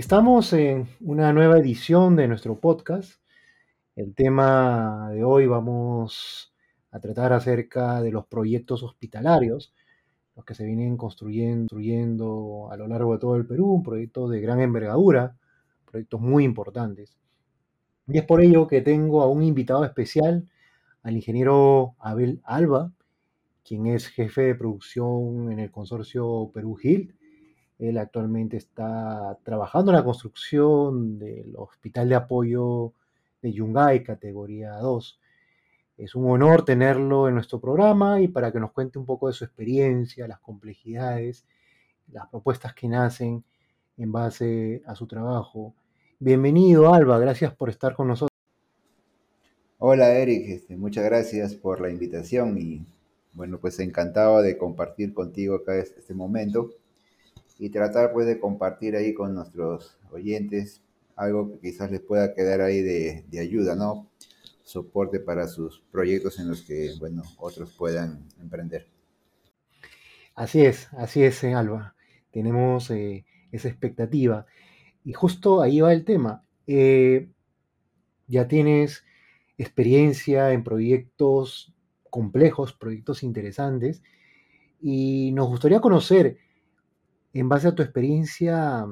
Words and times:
Estamos 0.00 0.54
en 0.54 0.88
una 1.02 1.30
nueva 1.34 1.58
edición 1.58 2.16
de 2.16 2.26
nuestro 2.26 2.58
podcast. 2.58 3.20
El 3.94 4.14
tema 4.14 5.10
de 5.12 5.22
hoy 5.24 5.46
vamos 5.46 6.54
a 6.90 7.00
tratar 7.00 7.34
acerca 7.34 8.00
de 8.00 8.10
los 8.10 8.24
proyectos 8.24 8.82
hospitalarios, 8.82 9.74
los 10.36 10.46
que 10.46 10.54
se 10.54 10.64
vienen 10.64 10.96
construyendo, 10.96 12.68
a 12.70 12.78
lo 12.78 12.88
largo 12.88 13.12
de 13.12 13.18
todo 13.18 13.36
el 13.36 13.46
Perú, 13.46 13.82
proyectos 13.84 14.30
de 14.30 14.40
gran 14.40 14.60
envergadura, 14.62 15.36
proyectos 15.84 16.18
muy 16.18 16.44
importantes. 16.44 17.18
Y 18.08 18.16
es 18.16 18.24
por 18.24 18.40
ello 18.40 18.66
que 18.66 18.80
tengo 18.80 19.20
a 19.20 19.28
un 19.28 19.42
invitado 19.42 19.84
especial, 19.84 20.48
al 21.02 21.14
ingeniero 21.14 21.94
Abel 21.98 22.40
Alba, 22.44 22.90
quien 23.62 23.86
es 23.86 24.08
jefe 24.08 24.44
de 24.44 24.54
producción 24.54 25.52
en 25.52 25.58
el 25.58 25.70
consorcio 25.70 26.50
Perú 26.54 26.78
Hill 26.82 27.19
él 27.80 27.96
actualmente 27.96 28.58
está 28.58 29.38
trabajando 29.42 29.90
en 29.90 29.96
la 29.96 30.04
construcción 30.04 31.18
del 31.18 31.54
Hospital 31.56 32.10
de 32.10 32.14
Apoyo 32.14 32.92
de 33.40 33.52
Yungay, 33.52 34.04
categoría 34.04 34.74
2. 34.74 35.20
Es 35.96 36.14
un 36.14 36.30
honor 36.30 36.62
tenerlo 36.62 37.26
en 37.26 37.34
nuestro 37.34 37.58
programa 37.58 38.20
y 38.20 38.28
para 38.28 38.52
que 38.52 38.60
nos 38.60 38.72
cuente 38.72 38.98
un 38.98 39.06
poco 39.06 39.28
de 39.28 39.32
su 39.32 39.44
experiencia, 39.44 40.28
las 40.28 40.40
complejidades, 40.40 41.46
las 42.12 42.28
propuestas 42.28 42.74
que 42.74 42.86
nacen 42.86 43.44
en 43.96 44.12
base 44.12 44.82
a 44.84 44.94
su 44.94 45.06
trabajo. 45.06 45.74
Bienvenido, 46.18 46.92
Alba, 46.92 47.18
gracias 47.18 47.54
por 47.54 47.70
estar 47.70 47.94
con 47.94 48.08
nosotros. 48.08 48.28
Hola, 49.78 50.12
Eric, 50.18 50.48
este, 50.48 50.76
muchas 50.76 51.06
gracias 51.06 51.54
por 51.54 51.80
la 51.80 51.88
invitación 51.88 52.58
y 52.58 52.84
bueno, 53.32 53.58
pues 53.58 53.80
encantado 53.80 54.42
de 54.42 54.58
compartir 54.58 55.14
contigo 55.14 55.54
acá 55.56 55.76
este 55.76 56.12
momento 56.12 56.74
y 57.60 57.68
tratar 57.68 58.12
pues 58.12 58.26
de 58.26 58.40
compartir 58.40 58.96
ahí 58.96 59.12
con 59.12 59.34
nuestros 59.34 59.98
oyentes 60.10 60.82
algo 61.14 61.52
que 61.52 61.60
quizás 61.60 61.90
les 61.90 62.00
pueda 62.00 62.34
quedar 62.34 62.62
ahí 62.62 62.80
de, 62.80 63.26
de 63.28 63.38
ayuda, 63.38 63.76
¿no? 63.76 64.10
Soporte 64.62 65.20
para 65.20 65.46
sus 65.46 65.82
proyectos 65.92 66.40
en 66.40 66.48
los 66.48 66.62
que, 66.62 66.92
bueno, 66.98 67.22
otros 67.36 67.74
puedan 67.76 68.26
emprender. 68.40 68.86
Así 70.34 70.64
es, 70.64 70.88
así 70.92 71.22
es, 71.22 71.44
eh, 71.44 71.52
Alba. 71.52 71.94
Tenemos 72.30 72.90
eh, 72.90 73.26
esa 73.52 73.68
expectativa. 73.68 74.46
Y 75.04 75.12
justo 75.12 75.60
ahí 75.60 75.82
va 75.82 75.92
el 75.92 76.06
tema. 76.06 76.46
Eh, 76.66 77.28
ya 78.26 78.48
tienes 78.48 79.04
experiencia 79.58 80.52
en 80.52 80.64
proyectos 80.64 81.74
complejos, 82.08 82.72
proyectos 82.72 83.22
interesantes, 83.22 84.02
y 84.80 85.32
nos 85.32 85.48
gustaría 85.48 85.80
conocer 85.80 86.38
en 87.32 87.48
base 87.48 87.68
a 87.68 87.74
tu 87.74 87.82
experiencia, 87.82 88.84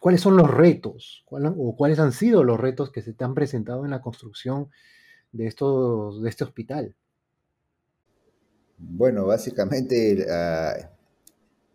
¿cuáles 0.00 0.20
son 0.20 0.36
los 0.36 0.50
retos 0.50 1.24
o 1.30 1.76
cuáles 1.76 1.98
han 1.98 2.12
sido 2.12 2.44
los 2.44 2.58
retos 2.58 2.90
que 2.90 3.02
se 3.02 3.12
te 3.12 3.24
han 3.24 3.34
presentado 3.34 3.84
en 3.84 3.90
la 3.90 4.00
construcción 4.00 4.68
de, 5.32 5.46
estos, 5.46 6.22
de 6.22 6.28
este 6.28 6.44
hospital? 6.44 6.96
Bueno, 8.78 9.26
básicamente, 9.26 10.26
ah, 10.30 10.90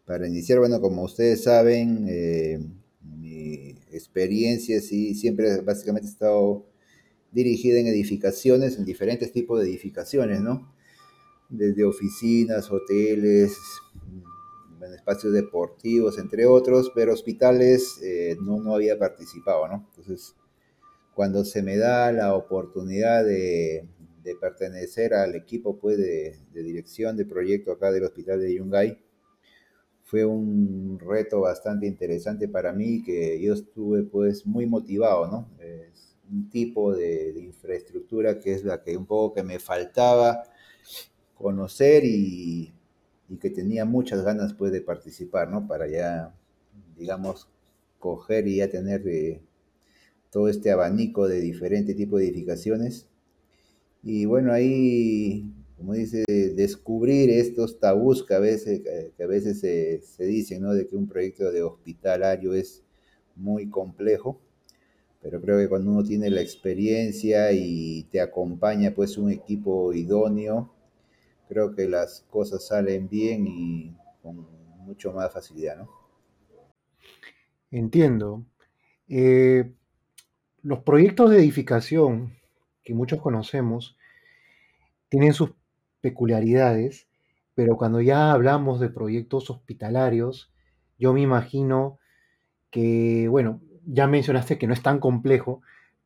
para 0.05 0.28
iniciar, 0.28 0.59
bueno, 0.59 0.81
como 0.81 1.03
ustedes 1.03 1.44
saben, 1.44 2.05
eh, 2.09 2.59
mi 3.02 3.70
experiencia 3.92 4.81
sí 4.81 5.16
siempre 5.16 5.61
básicamente 5.61 6.08
ha 6.08 6.11
estado 6.11 6.66
dirigida 7.31 7.80
en 7.80 7.88
edificaciones, 7.88 8.78
en 8.78 8.86
diferentes 8.86 9.31
tipos 9.31 9.61
de 9.61 9.70
edificaciones, 9.70 10.42
¿no? 10.42 10.73
Desde 11.49 11.86
oficinas, 11.86 12.71
hoteles, 12.71 13.58
en 14.87 14.93
espacios 14.93 15.33
deportivos, 15.33 16.17
entre 16.17 16.45
otros, 16.45 16.92
pero 16.95 17.14
hospitales 17.14 17.99
eh, 18.03 18.37
no, 18.42 18.59
no 18.59 18.75
había 18.75 18.98
participado, 18.98 19.67
¿no? 19.67 19.86
Entonces, 19.89 20.36
cuando 21.14 21.45
se 21.45 21.64
me 21.64 21.77
da 21.77 22.11
la 22.11 22.36
oportunidad 22.36 23.23
de, 23.25 23.87
de 24.23 24.36
pertenecer 24.36 25.14
al 25.14 25.36
equipo 25.36 25.77
pues, 25.80 25.98
de, 25.98 26.37
de, 26.53 26.64
dirección 26.64 27.17
de 27.17 27.25
proyecto 27.25 27.71
acá 27.71 27.92
del 27.92 28.03
Hospital 28.03 28.42
de 28.42 28.55
Yungay, 28.55 28.98
fue 30.03 30.25
un 30.25 30.99
reto 30.99 31.42
bastante 31.42 31.86
interesante 31.86 32.48
para 32.48 32.71
mí, 32.71 33.04
que 33.04 33.42
yo 33.42 33.54
estuve 33.54 34.04
pues 34.04 34.45
muy 34.45 34.65
motivado, 34.65 35.27
¿no? 35.27 35.49
Es 35.59 36.15
un 36.31 36.49
tipo 36.49 36.93
de, 36.93 37.33
de 37.33 37.42
infraestructura 37.42 38.39
que 38.39 38.54
es 38.54 38.64
la 38.64 38.81
que 38.81 38.95
un 38.95 39.05
poco 39.05 39.36
que 39.36 39.43
me 39.43 39.59
faltaba 39.59 40.43
conocer 41.36 42.04
y 42.05 42.73
y 43.30 43.38
que 43.38 43.49
tenía 43.49 43.86
muchas 43.86 44.23
ganas 44.23 44.54
pues 44.54 44.71
de 44.71 44.82
participar, 44.82 45.49
¿no? 45.49 45.67
Para 45.67 45.88
ya, 45.88 46.33
digamos, 46.98 47.49
coger 47.99 48.48
y 48.48 48.58
ya 48.58 48.70
tener 48.70 49.08
eh, 49.08 49.42
todo 50.32 50.49
este 50.49 50.71
abanico 50.71 51.27
de 51.27 51.42
diferentes 51.42 51.95
tipos 51.95 52.20
de 52.20 52.27
edificaciones. 52.27 53.08
Y 54.04 54.26
bueno, 54.26 54.54
ahí, 54.54 55.52
como 55.76 55.93
dice, 55.93 56.23
descubrir 56.55 57.30
estos 57.30 57.80
tabús 57.80 58.23
que 58.26 58.33
a 58.33 58.39
veces, 58.39 58.82
que 59.17 59.23
a 59.23 59.27
veces 59.27 59.60
se, 59.60 60.02
se 60.02 60.26
dicen, 60.26 60.61
¿no? 60.61 60.73
De 60.73 60.87
que 60.87 60.95
un 60.95 61.08
proyecto 61.08 61.52
de 61.52 61.64
hospitalario 61.64 62.54
es 62.54 62.83
muy 63.36 63.70
complejo, 63.70 64.39
pero 65.21 65.42
creo 65.42 65.58
que 65.58 65.67
cuando 65.67 65.92
uno 65.92 66.04
tiene 66.04 66.30
la 66.30 66.42
experiencia 66.42 67.52
y 67.52 68.04
te 68.11 68.21
acompaña 68.21 68.93
pues 68.93 69.17
un 69.17 69.32
equipo 69.32 69.93
idóneo, 69.93 70.71
creo 71.48 71.74
que 71.74 71.88
las 71.88 72.26
cosas 72.30 72.68
salen 72.68 73.08
bien 73.10 73.48
y 73.48 73.96
con 74.22 74.46
mucho 74.86 75.12
más 75.14 75.32
facilidad, 75.32 75.78
¿no? 75.78 75.90
Entiendo. 77.72 78.46
Eh, 79.10 79.72
los 80.62 80.80
proyectos 80.80 81.30
de 81.30 81.38
edificación 81.38 82.34
que 82.84 82.94
muchos 82.94 83.22
conocemos 83.22 83.98
tienen 85.10 85.34
sus 85.34 85.52
peculiaridades, 86.02 87.08
pero 87.56 87.76
cuando 87.76 88.02
ya 88.02 88.32
hablamos 88.32 88.80
de 88.80 88.90
proyectos 88.90 89.50
hospitalarios, 89.50 90.52
yo 90.98 91.14
me 91.14 91.22
imagino 91.22 92.00
que, 92.70 93.28
bueno, 93.30 93.62
ya 93.86 94.08
mencionaste 94.08 94.58
que 94.58 94.68
no 94.68 94.74
es 94.74 94.82
tan 94.82 95.00
complejo, 95.00 95.62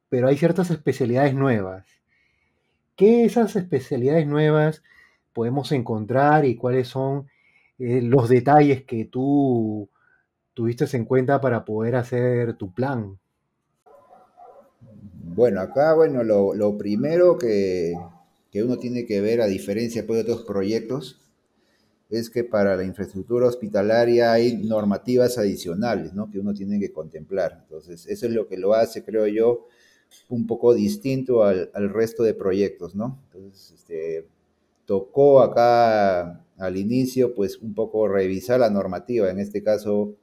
pero 0.09 0.27
hay 0.27 0.37
ciertas 0.37 0.71
especialidades 0.71 1.33
nuevas. 1.33 1.85
¿Qué 2.95 3.25
esas 3.25 3.55
especialidades 3.55 4.27
nuevas 4.27 4.83
podemos 5.33 5.71
encontrar 5.71 6.45
y 6.45 6.55
cuáles 6.55 6.87
son 6.87 7.27
eh, 7.79 8.01
los 8.01 8.29
detalles 8.29 8.83
que 8.83 9.05
tú 9.05 9.89
tuviste 10.53 10.85
en 10.95 11.05
cuenta 11.05 11.41
para 11.41 11.65
poder 11.65 11.95
hacer 11.95 12.55
tu 12.55 12.73
plan? 12.73 13.17
Bueno, 15.23 15.61
acá, 15.61 15.93
bueno, 15.93 16.23
lo, 16.23 16.77
primero 16.77 17.37
que, 17.37 17.93
que, 18.51 18.63
uno 18.63 18.77
tiene 18.77 19.05
que 19.05 19.21
ver, 19.21 19.41
a 19.41 19.47
diferencia 19.47 20.05
pues, 20.05 20.17
de 20.17 20.31
otros 20.31 20.45
proyectos, 20.45 21.21
es 22.09 22.29
que 22.29 22.43
para 22.43 22.75
la 22.75 22.83
infraestructura 22.83 23.47
hospitalaria 23.47 24.33
hay 24.33 24.57
normativas 24.57 25.37
adicionales, 25.37 26.13
¿no? 26.13 26.29
Que 26.29 26.39
uno 26.39 26.53
tiene 26.53 26.77
que 26.79 26.91
contemplar. 26.91 27.59
Entonces, 27.63 28.05
eso 28.07 28.25
es 28.25 28.33
lo 28.33 28.47
que 28.47 28.57
lo 28.57 28.73
hace, 28.73 29.05
creo 29.05 29.25
yo, 29.27 29.67
un 30.27 30.45
poco 30.45 30.73
distinto 30.73 31.43
al, 31.43 31.71
al 31.73 31.89
resto 31.89 32.23
de 32.23 32.33
proyectos, 32.33 32.93
¿no? 32.95 33.17
Entonces, 33.31 33.71
este, 33.71 34.27
tocó 34.91 35.39
acá 35.39 36.45
al 36.57 36.75
inicio, 36.75 37.33
pues 37.33 37.59
un 37.59 37.73
poco 37.73 38.09
revisar 38.09 38.59
la 38.59 38.69
normativa, 38.69 39.29
en 39.29 39.39
este 39.39 39.63
caso 39.63 40.17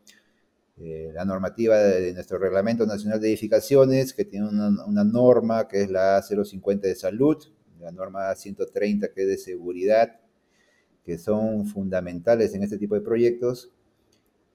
eh, 0.76 1.10
la 1.14 1.24
normativa 1.24 1.78
de, 1.78 2.12
nuestro 2.12 2.36
Reglamento 2.36 2.84
Nacional 2.84 3.18
de 3.18 3.28
Edificaciones, 3.28 4.12
que 4.12 4.26
tiene 4.26 4.46
una, 4.46 4.84
una, 4.84 5.04
norma 5.04 5.68
que 5.68 5.84
es 5.84 5.90
la 5.90 6.20
050 6.20 6.86
de 6.86 6.94
salud, 6.96 7.38
la 7.80 7.92
norma 7.92 8.34
130 8.34 9.10
que 9.14 9.22
es 9.22 9.28
de 9.28 9.38
seguridad, 9.38 10.20
que 11.02 11.16
son 11.16 11.64
fundamentales 11.64 12.52
en 12.52 12.62
este 12.62 12.76
tipo 12.76 12.94
de 12.94 13.00
proyectos. 13.00 13.72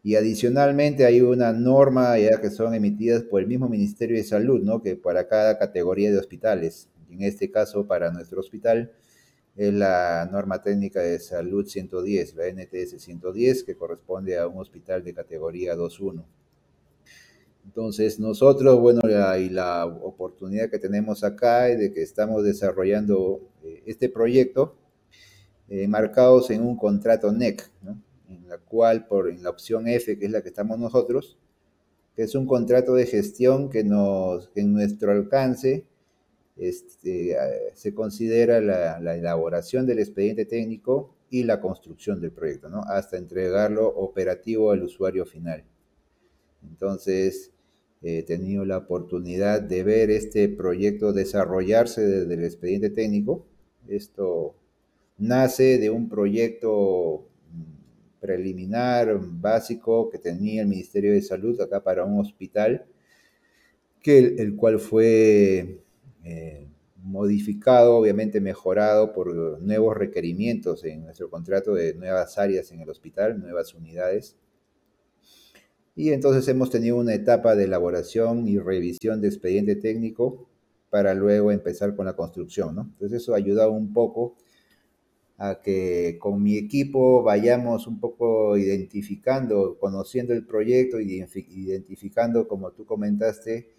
Y 0.04 0.14
adicionalmente 0.14 1.06
hay 1.08 1.22
una 1.22 1.54
norma 1.54 2.20
ya 2.20 2.40
que 2.40 2.52
son 2.52 2.76
emitidas 2.76 3.24
por 3.24 3.42
el 3.42 3.48
mismo 3.48 3.68
Ministerio 3.68 4.18
de 4.18 4.24
Salud, 4.24 4.62
¿no? 4.62 4.84
que 4.84 4.96
para 4.96 5.28
cada 5.28 5.58
categoría 5.58 6.12
de 6.12 6.20
hospitales, 6.20 6.88
en 7.10 7.24
este 7.24 7.50
caso 7.50 7.88
para 7.88 8.12
nuestro 8.12 8.42
hospital, 8.42 8.92
es 9.56 9.74
la 9.74 10.28
norma 10.32 10.62
técnica 10.62 11.02
de 11.02 11.20
salud 11.20 11.66
110, 11.66 12.36
la 12.36 12.48
NTS 12.48 13.02
110, 13.02 13.64
que 13.64 13.76
corresponde 13.76 14.38
a 14.38 14.48
un 14.48 14.60
hospital 14.60 15.04
de 15.04 15.14
categoría 15.14 15.76
2.1. 15.76 16.24
Entonces, 17.66 18.20
nosotros, 18.20 18.80
bueno, 18.80 19.02
la, 19.04 19.38
y 19.38 19.50
la 19.50 19.86
oportunidad 19.86 20.70
que 20.70 20.80
tenemos 20.80 21.24
acá 21.24 21.70
es 21.70 21.80
de 21.80 21.92
que 21.94 22.02
estamos 22.02 22.44
desarrollando 22.44 23.42
eh, 23.64 23.84
este 23.86 24.10
proyecto 24.10 24.76
eh, 25.70 25.88
marcados 25.88 26.50
en 26.50 26.62
un 26.62 26.76
contrato 26.76 27.32
NEC, 27.32 27.72
en 28.28 28.50
la 28.50 28.58
cual, 28.58 29.08
por 29.08 29.30
en 29.30 29.44
la 29.44 29.50
opción 29.50 29.88
F, 29.88 30.18
que 30.18 30.26
es 30.26 30.32
la 30.32 30.42
que 30.42 30.50
estamos 30.50 30.78
nosotros, 30.78 31.38
que 32.16 32.24
es 32.24 32.36
un 32.36 32.46
contrato 32.46 32.96
de 32.96 33.06
gestión 33.06 33.70
que 33.70 33.84
nos, 33.84 34.52
en 34.56 34.74
nuestro 34.74 35.12
alcance 35.12 35.86
este, 36.56 37.36
se 37.74 37.94
considera 37.94 38.62
la, 38.62 39.00
la, 39.00 39.16
elaboración 39.16 39.86
del 39.86 40.00
expediente 40.00 40.46
técnico 40.46 41.16
y 41.30 41.44
la 41.44 41.60
construcción 41.60 42.22
del 42.22 42.32
proyecto, 42.32 42.70
hasta 42.88 43.18
entregarlo 43.18 43.88
operativo 43.88 44.72
al 44.72 44.84
usuario 44.84 45.26
final. 45.26 45.64
Entonces, 46.62 47.52
he 48.04 48.24
tenido 48.24 48.66
la 48.66 48.78
oportunidad 48.78 49.62
de 49.62 49.84
ver 49.84 50.12
este 50.12 50.50
proyecto 50.50 51.14
desarrollarse 51.14 52.02
desde 52.06 52.34
el 52.34 52.44
expediente 52.44 52.90
técnico. 52.90 53.48
Esto 53.88 54.56
nace 55.18 55.78
de 55.78 55.90
un 55.90 56.10
proyecto 56.10 57.28
preliminar, 58.20 59.20
básico, 59.22 60.10
que 60.10 60.18
tenía 60.18 60.62
el 60.62 60.68
Ministerio 60.68 61.14
de 61.14 61.22
Salud 61.22 61.60
acá 61.60 61.84
para 61.84 62.06
un 62.06 62.20
hospital, 62.20 62.86
que 64.02 64.18
el, 64.18 64.56
cual 64.56 64.80
fue 64.80 65.83
eh, 66.24 66.68
modificado, 66.98 67.98
obviamente 67.98 68.40
mejorado 68.40 69.12
por 69.14 69.62
nuevos 69.62 69.96
requerimientos 69.96 70.84
en 70.86 71.04
nuestro 71.04 71.30
contrato 71.30 71.74
de 71.74 71.94
nuevas 71.96 72.38
áreas 72.38 72.72
en 72.72 72.80
el 72.80 72.90
hospital, 72.90 73.40
nuevas 73.40 73.74
unidades. 73.74 74.38
Y 75.96 76.12
entonces 76.12 76.48
hemos 76.48 76.70
tenido 76.70 76.98
una 76.98 77.14
etapa 77.14 77.56
de 77.56 77.66
elaboración 77.66 78.48
y 78.48 78.58
revisión 78.58 79.22
de 79.22 79.28
expediente 79.28 79.76
técnico 79.76 80.48
para 80.90 81.14
luego 81.14 81.52
empezar 81.52 81.96
con 81.96 82.06
la 82.06 82.16
construcción, 82.16 82.76
¿no? 82.76 82.82
Entonces 82.84 83.22
eso 83.22 83.34
ha 83.34 83.38
ayudado 83.38 83.72
un 83.72 83.94
poco 83.94 84.36
a 85.38 85.60
que 85.62 86.18
con 86.20 86.42
mi 86.42 86.58
equipo 86.58 87.24
vayamos 87.24 87.88
un 87.88 88.00
poco 88.00 88.58
identificando, 88.58 89.78
conociendo 89.80 90.34
el 90.34 90.46
proyecto, 90.46 91.00
identificando, 91.00 92.48
como 92.48 92.72
tú 92.72 92.86
comentaste, 92.86 93.70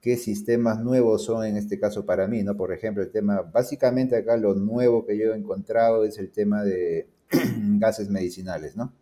qué 0.00 0.16
sistemas 0.16 0.80
nuevos 0.80 1.24
son 1.24 1.44
en 1.44 1.56
este 1.56 1.78
caso 1.78 2.06
para 2.06 2.26
mí, 2.26 2.42
¿no? 2.42 2.56
Por 2.56 2.72
ejemplo, 2.72 3.02
el 3.02 3.10
tema, 3.10 3.42
básicamente 3.42 4.16
acá 4.16 4.36
lo 4.36 4.54
nuevo 4.54 5.06
que 5.06 5.18
yo 5.18 5.32
he 5.32 5.36
encontrado 5.36 6.04
es 6.04 6.18
el 6.18 6.30
tema 6.30 6.64
de 6.64 7.08
gases 7.78 8.08
medicinales, 8.08 8.76
¿no? 8.76 8.92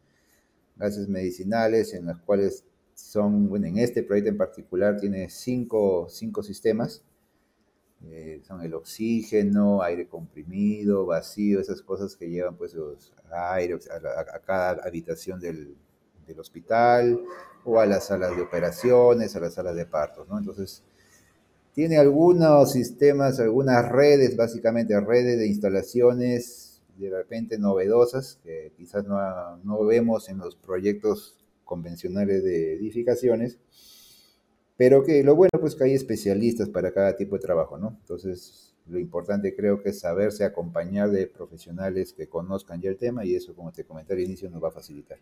Gases 0.77 1.09
medicinales 1.09 1.95
en 1.95 2.07
los 2.07 2.19
cuales 2.21 2.65
son, 2.95 3.49
bueno, 3.49 3.67
en 3.67 3.79
este 3.79 4.03
proyecto 4.03 4.31
en 4.31 4.37
particular 4.37 4.97
tiene 4.99 5.29
cinco, 5.31 6.09
cinco 6.11 6.43
sistemas 6.43 7.03
eh, 8.07 8.41
son 8.47 8.63
el 8.63 8.75
oxígeno, 8.75 9.83
aire 9.83 10.07
comprimido, 10.07 11.05
vacío, 11.05 11.61
esas 11.61 11.83
cosas 11.83 12.15
que 12.15 12.31
llevan 12.31 12.57
pues 12.57 12.73
los 12.75 13.13
aire 13.31 13.77
a, 13.91 14.39
cada 14.39 14.87
habitación 14.87 15.41
del, 15.41 15.75
del, 16.25 16.39
hospital 16.39 17.21
o 17.69 17.81
a 17.81 17.87
las 17.87 18.07
salas 18.07 18.35
de 18.37 18.43
operaciones, 18.43 19.37
a 19.37 19.41
las 19.41 19.55
salas 19.55 19.77
de 19.77 19.87
partos, 19.87 20.29
¿no? 20.29 20.39
Entonces, 20.39 20.83
tiene 21.75 21.99
algunos 21.99 22.73
sistemas, 22.73 23.39
algunas 23.41 23.89
redes, 23.89 24.37
básicamente 24.37 24.99
redes 25.01 25.39
de 25.39 25.47
instalaciones 25.47 26.83
de 26.97 27.11
repente 27.11 27.59
novedosas 27.59 28.41
que 28.43 28.73
quizás 28.77 29.05
no, 29.05 29.57
no 29.59 29.85
vemos 29.85 30.29
en 30.29 30.39
los 30.39 30.57
proyectos 30.57 31.37
convencionales 31.65 32.43
de 32.43 32.75
edificaciones 32.75 33.59
pero 34.79 35.03
que 35.03 35.25
lo 35.25 35.35
bueno 35.35 35.51
pues 35.61 35.75
que 35.75 35.85
hay 35.85 35.93
especialistas 35.93 36.69
para 36.71 36.93
cada 36.93 37.17
tipo 37.17 37.35
de 37.35 37.43
trabajo, 37.43 37.77
¿no? 37.77 37.97
Entonces, 38.01 38.77
lo 38.87 39.01
importante 39.01 39.55
creo 39.55 39.83
que 39.83 39.89
es 39.91 39.99
saberse 39.99 40.45
acompañar 40.45 41.11
de 41.11 41.27
profesionales 41.27 42.13
que 42.13 42.29
conozcan 42.29 42.81
ya 42.81 42.89
el 42.89 42.97
tema 42.97 43.25
y 43.25 43.35
eso, 43.35 43.57
como 43.57 43.73
te 43.73 43.85
comenté 43.85 44.15
al 44.15 44.21
inicio, 44.21 44.49
nos 44.49 44.63
va 44.63 44.69
a 44.69 44.71
facilitar. 44.71 45.19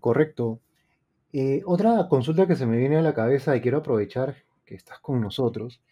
Correcto. 0.00 0.60
Eh, 1.38 1.60
otra 1.66 2.08
consulta 2.08 2.46
que 2.46 2.56
se 2.56 2.64
me 2.64 2.78
viene 2.78 2.96
a 2.96 3.02
la 3.02 3.12
cabeza 3.12 3.54
y 3.54 3.60
quiero 3.60 3.76
aprovechar 3.76 4.36
que 4.64 4.74
estás 4.74 5.00
con 5.00 5.20
nosotros. 5.20 5.82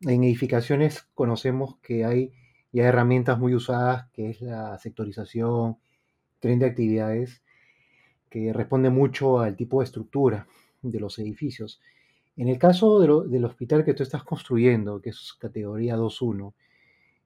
En 0.00 0.24
edificaciones 0.24 1.02
conocemos 1.14 1.76
que 1.76 2.04
hay 2.04 2.32
ya 2.72 2.82
herramientas 2.82 3.38
muy 3.38 3.54
usadas, 3.54 4.08
que 4.12 4.30
es 4.30 4.40
la 4.40 4.76
sectorización, 4.78 5.76
tren 6.40 6.58
de 6.58 6.66
actividades, 6.66 7.40
que 8.28 8.52
responde 8.52 8.90
mucho 8.90 9.38
al 9.38 9.54
tipo 9.54 9.78
de 9.78 9.84
estructura 9.84 10.48
de 10.82 10.98
los 10.98 11.20
edificios. 11.20 11.80
En 12.36 12.48
el 12.48 12.58
caso 12.58 12.98
del 12.98 13.44
hospital 13.44 13.84
que 13.84 13.94
tú 13.94 14.02
estás 14.02 14.24
construyendo, 14.24 15.00
que 15.00 15.10
es 15.10 15.34
categoría 15.38 15.96
2.1, 15.96 16.52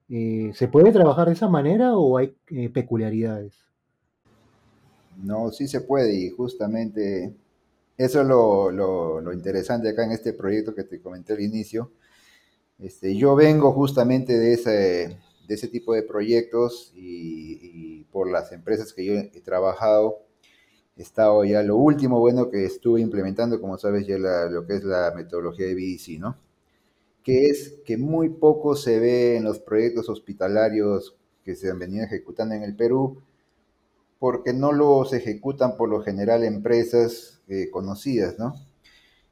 eh, 0.09 0.51
¿se 0.53 0.67
puede 0.67 0.91
trabajar 0.91 1.25
de 1.25 1.33
esa 1.33 1.49
manera 1.49 1.97
o 1.97 2.15
hay 2.15 2.35
eh, 2.51 2.69
peculiaridades? 2.69 3.68
No, 5.23 5.51
sí 5.51 5.67
se 5.67 5.81
puede 5.81 6.13
y 6.13 6.29
justamente 6.29 7.33
eso 7.97 8.21
es 8.21 8.27
lo, 8.27 9.33
interesante 9.33 9.89
acá 9.89 10.05
en 10.05 10.13
este 10.13 10.33
proyecto 10.33 10.73
que 10.73 10.85
te 10.85 11.01
comenté 11.01 11.33
al 11.33 11.41
inicio. 11.41 11.91
Este, 12.79 13.15
yo 13.15 13.35
vengo 13.35 13.73
justamente 13.73 14.39
de 14.39 14.53
ese, 14.53 14.71
de 15.47 15.55
ese 15.55 15.67
tipo 15.67 15.93
de 15.93 16.03
proyectos 16.03 16.93
y, 16.95 18.05
por 18.11 18.31
las 18.31 18.51
empresas 18.53 18.93
que 18.93 19.05
yo 19.05 19.13
he 19.13 19.41
trabajado, 19.41 20.19
estado 20.95 21.43
ya 21.45 21.61
lo 21.63 21.75
último 21.77 22.19
bueno 22.19 22.49
que 22.49 22.65
estuve 22.65 23.01
implementando, 23.01 23.59
como 23.61 23.77
sabes, 23.77 24.07
ya 24.07 24.17
lo 24.17 24.65
que 24.65 24.75
es 24.75 24.83
la 24.83 25.13
metodología 25.15 25.67
de 25.67 25.75
BDC, 25.75 26.19
¿no? 26.19 26.37
Que 27.23 27.47
es 27.47 27.75
que 27.85 27.97
muy 27.97 28.29
poco 28.29 28.75
se 28.75 28.99
ve 28.99 29.35
en 29.35 29.43
los 29.43 29.59
proyectos 29.59 30.09
hospitalarios 30.09 31.17
que 31.43 31.55
se 31.55 31.69
han 31.69 31.79
venido 31.79 32.05
ejecutando 32.05 32.55
en 32.55 32.63
el 32.63 32.75
Perú, 32.75 33.21
porque 34.19 34.53
no 34.53 34.71
los 34.71 35.13
ejecutan 35.13 35.77
por 35.77 35.89
lo 35.89 36.01
general 36.01 36.43
empresas 36.43 37.41
eh, 37.47 37.69
conocidas, 37.71 38.37
¿no? 38.37 38.53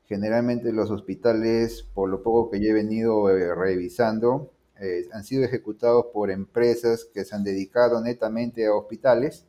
Generalmente 0.08 0.72
los 0.72 0.90
hospitales, 0.90 1.84
por 1.94 2.10
lo 2.10 2.24
poco 2.24 2.50
que 2.50 2.62
yo 2.62 2.70
he 2.70 2.74
venido 2.74 3.30
eh, 3.30 3.54
revisando, 3.54 4.54
eh, 4.80 5.08
han 5.12 5.24
sido 5.24 5.44
ejecutados 5.44 6.06
por 6.14 6.32
empresas 6.32 7.06
que 7.14 7.26
se 7.26 7.36
han 7.36 7.44
dedicado 7.44 8.00
netamente 8.02 8.66
a 8.66 8.74
hospitales 8.74 9.46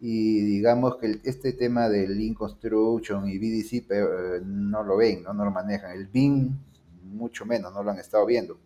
y 0.00 0.40
digamos 0.40 0.96
que 0.96 1.20
este 1.24 1.52
tema 1.52 1.88
del 1.88 2.18
Lean 2.18 2.34
Construction 2.34 3.28
y 3.28 3.38
BDC 3.38 3.90
eh, 3.90 4.40
no 4.44 4.82
lo 4.82 4.96
ven, 4.96 5.22
¿no? 5.22 5.32
no 5.32 5.44
lo 5.44 5.50
manejan. 5.50 5.92
El 5.92 6.06
BIM 6.06 6.56
mucho 7.04 7.44
menos, 7.46 7.72
no 7.72 7.82
lo 7.82 7.90
han 7.90 7.98
estado 7.98 8.26
viendo. 8.26 8.58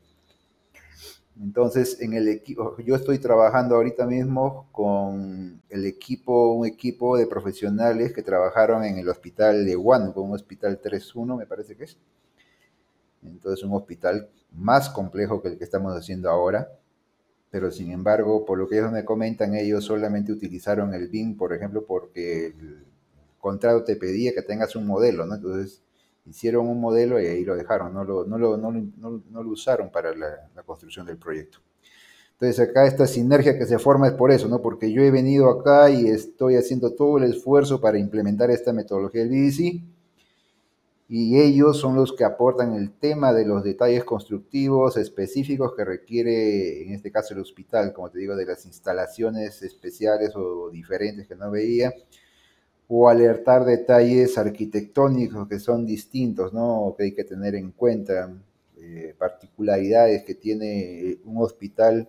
Entonces, 1.41 2.01
en 2.01 2.13
el 2.13 2.29
equipo, 2.29 2.77
yo 2.79 2.95
estoy 2.97 3.19
trabajando 3.19 3.77
ahorita 3.77 4.07
mismo 4.07 4.69
con 4.73 5.63
el 5.69 5.87
equipo, 5.87 6.53
un 6.53 6.67
equipo 6.67 7.17
de 7.17 7.27
profesionales 7.27 8.13
que 8.13 8.23
trabajaron 8.23 8.85
en 8.85 8.99
el 8.99 9.09
hospital 9.09 9.65
de 9.65 9.77
Huánuco, 9.77 10.21
un 10.21 10.35
hospital 10.35 10.81
3.1 10.83 11.39
me 11.39 11.47
parece 11.47 11.77
que 11.77 11.85
es. 11.85 11.99
Entonces, 13.23 13.65
un 13.65 13.75
hospital 13.75 14.29
más 14.53 14.91
complejo 14.91 15.41
que 15.43 15.49
el 15.49 15.59
que 15.59 15.65
estamos 15.65 15.97
haciendo 15.97 16.31
ahora 16.31 16.69
pero 17.51 17.71
sin 17.73 17.91
embargo, 17.91 18.45
por 18.45 18.59
lo 18.59 18.69
que 18.69 18.79
ellos 18.79 18.93
me 18.93 19.05
comentan, 19.05 19.55
ellos 19.55 19.85
solamente 19.85 20.33
utilizaron 20.33 20.95
el 20.95 21.09
BIM, 21.09 21.37
por 21.37 21.53
ejemplo, 21.53 21.85
porque 21.85 22.47
el 22.47 22.87
contrato 23.39 23.83
te 23.85 23.97
pedía 23.97 24.33
que 24.33 24.43
tengas 24.43 24.77
un 24.77 24.87
modelo, 24.87 25.27
¿no? 25.27 25.35
Entonces 25.35 25.83
hicieron 26.27 26.69
un 26.69 26.81
modelo 26.81 27.21
y 27.21 27.27
ahí 27.27 27.45
lo 27.45 27.57
dejaron, 27.57 27.93
no 27.93 28.05
lo, 28.05 28.25
no 28.25 28.39
lo, 28.39 28.57
no 28.57 28.71
no, 28.71 29.23
no 29.31 29.43
lo 29.43 29.51
usaron 29.51 29.91
para 29.91 30.15
la, 30.15 30.51
la, 30.55 30.63
construcción 30.63 31.07
del 31.07 31.19
proyecto. 31.19 31.59
Entonces 32.33 32.61
acá 32.61 32.87
esta 32.87 33.07
sinergia 33.07 33.59
que 33.59 33.67
se 33.67 33.79
forma 33.79 34.07
es 34.09 34.15
por 34.15 34.31
eso, 34.31 34.49
¿no? 34.49 34.63
Porque 34.63 34.93
yo 34.93 35.03
he 35.03 35.11
venido 35.11 35.51
acá 35.51 35.91
y 35.91 36.07
estoy 36.09 36.57
haciendo 36.57 36.95
todo 36.95 37.19
el 37.19 37.25
esfuerzo 37.25 37.81
para 37.81 37.99
implementar 37.99 38.51
esta 38.51 38.73
metodología 38.73 39.23
del 39.23 39.31
BDC 39.31 39.83
y 41.13 41.41
ellos 41.41 41.77
son 41.77 41.97
los 41.97 42.13
que 42.13 42.23
aportan 42.23 42.75
el 42.75 42.93
tema 42.93 43.33
de 43.33 43.45
los 43.45 43.65
detalles 43.65 44.05
constructivos 44.05 44.97
específicos 44.97 45.75
que 45.77 45.85
requiere, 45.85 46.85
en 46.85 46.95
este 46.95 47.11
caso, 47.11 47.35
el 47.35 47.41
hospital, 47.41 47.93
como 47.93 48.11
te 48.11 48.21
digo, 48.21 48.37
de 48.37 48.47
las 48.47 48.65
instalaciones 48.65 49.61
especiales 49.63 50.37
o 50.37 50.71
diferentes 50.71 51.27
que 51.27 51.35
no 51.35 51.51
veía, 51.51 51.93
o 52.93 53.09
alertar 53.09 53.65
detalles 53.65 54.37
arquitectónicos 54.37 55.49
que 55.49 55.61
son 55.61 55.87
distintos, 55.87 56.53
¿no? 56.53 56.95
Que 56.99 57.05
hay 57.05 57.13
que 57.15 57.25
tener 57.25 57.55
en 57.55 57.71
cuenta, 57.71 58.31
eh, 58.77 59.15
particularidades 59.17 60.25
que 60.25 60.35
tiene 60.35 61.19
un 61.25 61.43
hospital, 61.43 62.09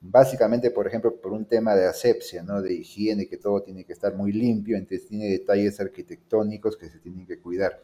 básicamente, 0.00 0.70
por 0.70 0.86
ejemplo, 0.86 1.14
por 1.20 1.32
un 1.32 1.44
tema 1.44 1.74
de 1.74 1.86
asepsia, 1.86 2.42
¿no? 2.42 2.62
De 2.62 2.72
higiene, 2.74 3.28
que 3.28 3.36
todo 3.36 3.62
tiene 3.62 3.84
que 3.84 3.92
estar 3.92 4.14
muy 4.16 4.32
limpio, 4.32 4.76
entonces 4.76 5.06
tiene 5.06 5.26
detalles 5.28 5.78
arquitectónicos 5.80 6.76
que 6.76 6.88
se 6.88 6.98
tienen 6.98 7.26
que 7.26 7.38
cuidar 7.38 7.80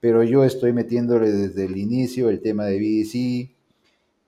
pero 0.00 0.22
yo 0.22 0.44
estoy 0.44 0.72
metiéndole 0.72 1.32
desde 1.32 1.64
el 1.64 1.76
inicio 1.76 2.28
el 2.28 2.40
tema 2.40 2.66
de 2.66 2.78
BDC, 2.78 3.56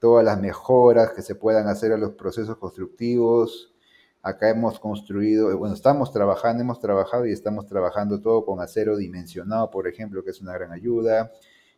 todas 0.01 0.25
las 0.25 0.41
mejoras 0.41 1.13
que 1.13 1.23
se 1.23 1.35
puedan 1.35 1.69
hacer 1.69 1.93
a 1.93 1.99
los 1.99 2.13
procesos 2.15 2.57
constructivos. 2.57 3.73
Acá 4.23 4.51
hemos 4.51 4.81
construido, 4.81 5.57
bueno, 5.57 5.75
estamos 5.75 6.13
trabajando, 6.13 6.63
hemos 6.63 6.81
trabajado 6.81 7.27
y 7.27 7.33
estamos 7.33 7.67
trabajando 7.67 8.21
todo 8.21 8.45
con 8.45 8.61
acero 8.61 8.97
dimensionado, 8.97 9.71
por 9.71 9.87
ejemplo, 9.87 10.25
que 10.25 10.31
es 10.31 10.41
una 10.41 10.53
gran 10.53 10.73
ayuda. 10.73 11.33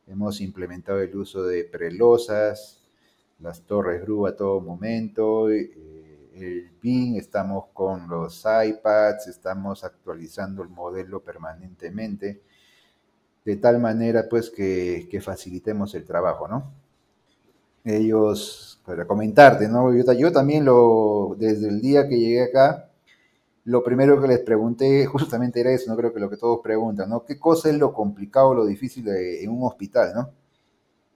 Hemos 0.07 0.41
implementado 0.41 1.01
el 1.01 1.15
uso 1.15 1.45
de 1.45 1.65
prelosas, 1.65 2.83
las 3.41 3.63
torres 3.63 4.03
GRU 4.03 4.27
a 4.27 4.37
todo 4.37 4.61
momento, 4.61 5.51
eh, 5.51 6.31
el 6.35 6.71
BIM, 6.83 7.17
estamos 7.17 7.67
con 7.73 8.09
los 8.09 8.45
iPads, 8.45 9.29
estamos 9.29 9.85
actualizando 9.85 10.63
el 10.63 10.71
modelo 10.71 11.21
permanentemente 11.23 12.41
de 13.45 13.57
tal 13.57 13.79
manera 13.81 14.29
pues 14.29 14.51
que, 14.51 15.21
facilitemos 15.23 15.95
el 15.95 16.05
trabajo, 16.05 16.49
¿no? 16.49 16.73
Ellos, 17.85 18.70
para 18.85 19.07
comentarte, 19.07 19.69
¿no? 19.69 19.93
Yo, 19.95 20.33
también 20.33 20.65
lo, 20.65 21.37
desde 21.39 21.69
el 21.69 21.81
día 21.81 22.09
que 22.09 22.19
llegué 22.19 22.43
acá, 22.43 22.91
lo 23.65 23.85
primero 23.85 24.21
que 24.21 24.29
les 24.29 24.41
pregunté 24.41 25.07
justamente 25.07 25.61
era 25.61 25.73
eso, 25.73 25.91
no 25.91 25.97
creo 25.97 26.13
que 26.13 26.21
lo 26.21 26.31
que 26.31 26.37
todos 26.37 26.61
preguntan, 26.63 27.11
¿no? 27.11 27.25
¿Qué 27.25 27.39
cosa 27.39 27.71
es 27.71 27.77
lo 27.77 27.93
complicado, 27.93 28.55
lo 28.55 28.67
difícil 28.67 29.07
en 29.09 29.51
un 29.51 29.65
hospital, 29.65 30.13
¿no? 30.15 30.31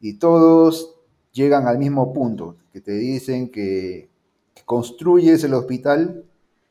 Y 0.00 0.14
todos 0.14 0.96
llegan 1.32 1.66
al 1.66 1.78
mismo 1.78 2.12
punto, 2.12 2.56
que 2.72 2.80
te 2.80 2.92
dicen 2.92 3.50
que, 3.50 4.08
construyes 4.64 5.44
el 5.44 5.52
hospital, 5.54 6.24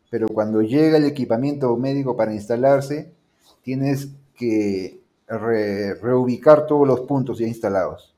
pero 0.09 0.27
cuando 0.27 0.61
llega 0.61 0.97
el 0.97 1.05
equipamiento 1.05 1.75
médico 1.77 2.15
para 2.15 2.33
instalarse, 2.33 3.13
tienes 3.61 4.09
que 4.35 5.01
reubicar 5.27 6.65
todos 6.65 6.87
los 6.87 7.01
puntos 7.01 7.39
ya 7.39 7.47
instalados. 7.47 8.12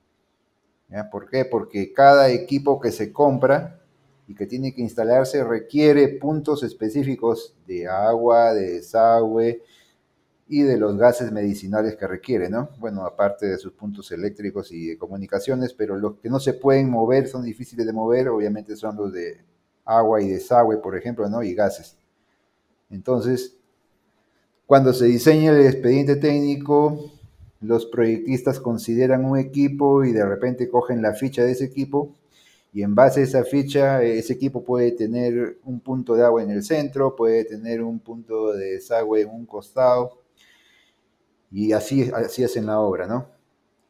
¿Por 1.11 1.29
qué? 1.29 1.45
Porque 1.45 1.91
cada 1.93 2.29
equipo 2.29 2.79
que 2.79 2.91
se 2.91 3.11
compra 3.11 3.81
y 4.27 4.35
que 4.35 4.45
tiene 4.45 4.73
que 4.73 4.81
instalarse 4.81 5.43
requiere 5.43 6.07
puntos 6.07 6.63
específicos 6.63 7.55
de 7.67 7.87
agua, 7.87 8.53
de 8.53 8.73
desagüe 8.73 9.61
y 10.47 10.61
de 10.61 10.77
los 10.77 10.95
gases 10.97 11.31
medicinales 11.31 11.95
que 11.95 12.07
requiere, 12.07 12.49
¿no? 12.49 12.69
Bueno, 12.77 13.03
aparte 13.05 13.47
de 13.47 13.57
sus 13.57 13.73
puntos 13.73 14.11
eléctricos 14.11 14.71
y 14.71 14.87
de 14.89 14.97
comunicaciones, 14.97 15.73
pero 15.73 15.95
los 15.97 16.17
que 16.17 16.29
no 16.29 16.39
se 16.39 16.53
pueden 16.53 16.89
mover, 16.89 17.27
son 17.27 17.43
difíciles 17.43 17.85
de 17.85 17.93
mover, 17.93 18.29
obviamente 18.29 18.75
son 18.75 18.95
los 18.95 19.11
de 19.11 19.43
agua 19.83 20.21
y 20.21 20.29
desagüe, 20.29 20.77
por 20.77 20.95
ejemplo, 20.95 21.27
¿no? 21.29 21.41
Y 21.41 21.55
gases. 21.55 21.97
Entonces, 22.89 23.57
cuando 24.67 24.93
se 24.93 25.05
diseña 25.05 25.51
el 25.51 25.65
expediente 25.65 26.15
técnico, 26.15 27.11
los 27.65 27.86
proyectistas 27.86 28.60
consideran 28.60 29.25
un 29.25 29.38
equipo 29.38 30.03
y 30.03 30.12
de 30.12 30.25
repente 30.25 30.69
cogen 30.69 31.01
la 31.01 31.13
ficha 31.13 31.43
de 31.43 31.51
ese 31.51 31.65
equipo 31.65 32.15
y 32.75 32.84
en 32.84 32.93
base 32.93 33.22
a 33.22 33.24
esa 33.24 33.43
ficha, 33.45 34.03
ese 34.03 34.34
equipo 34.34 34.63
puede 34.65 34.91
tener 34.91 35.60
un 35.63 35.79
punto 35.79 36.13
de 36.13 36.25
agua 36.25 36.43
en 36.43 36.51
el 36.51 36.62
centro, 36.62 37.15
puede 37.15 37.45
tener 37.45 37.81
un 37.81 38.00
punto 38.00 38.51
de 38.51 38.72
desagüe 38.72 39.22
en 39.22 39.29
un 39.29 39.45
costado, 39.45 40.25
y 41.51 41.72
así, 41.72 42.12
así 42.13 42.43
hacen 42.43 42.65
la 42.65 42.81
obra, 42.81 43.07
¿no? 43.07 43.27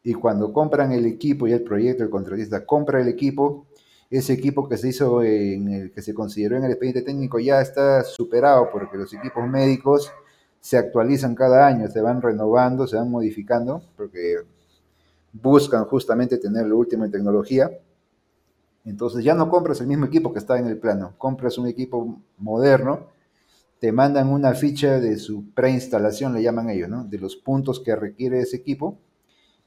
Y 0.04 0.14
cuando 0.14 0.54
compran 0.54 0.92
el 0.92 1.08
equipo 1.08 1.48
y 1.48 1.54
el 1.54 1.64
proyecto, 1.64 2.04
el 2.04 2.12
contratista 2.12 2.64
compra 2.64 3.02
el 3.02 3.08
equipo, 3.08 3.66
ese 4.12 4.34
equipo 4.34 4.70
que 4.70 4.78
se 4.78 4.90
hizo 4.90 5.24
en 5.24 5.68
el 5.70 5.92
que 5.92 6.04
se 6.04 6.14
consideró 6.14 6.58
en 6.58 6.66
el 6.66 6.72
expediente 6.72 7.02
técnico 7.02 7.40
ya 7.40 7.62
está 7.62 8.04
superado 8.04 8.70
porque 8.72 8.98
los 8.98 9.12
equipos 9.16 9.48
médicos 9.48 10.12
se 10.66 10.80
actualizan 10.80 11.36
cada 11.36 11.68
año, 11.68 11.88
se 11.90 12.02
van 12.02 12.24
renovando, 12.24 12.88
se 12.88 12.96
van 12.96 13.12
modificando, 13.12 13.84
porque 13.96 14.38
buscan 15.32 15.86
justamente 15.86 16.40
tener 16.40 16.66
lo 16.66 16.80
último 16.80 17.06
en 17.06 17.12
tecnología. 17.12 17.70
Entonces 18.84 19.24
ya 19.24 19.36
no 19.36 19.48
compras 19.48 19.80
el 19.82 19.86
mismo 19.86 20.08
equipo 20.08 20.34
que 20.34 20.40
está 20.40 20.58
en 20.58 20.66
el 20.66 20.80
plano, 20.80 21.14
compras 21.20 21.60
un 21.60 21.68
equipo 21.68 22.20
moderno, 22.40 23.10
te 23.80 23.92
mandan 23.92 24.28
una 24.28 24.56
ficha 24.56 25.00
de 25.00 25.18
su 25.18 25.54
preinstalación, 25.54 26.34
le 26.34 26.42
llaman 26.42 26.72
ellos, 26.72 26.90
¿no? 26.90 27.04
De 27.04 27.20
los 27.20 27.36
puntos 27.36 27.80
que 27.80 27.96
requiere 27.96 28.40
ese 28.40 28.58
equipo 28.58 28.98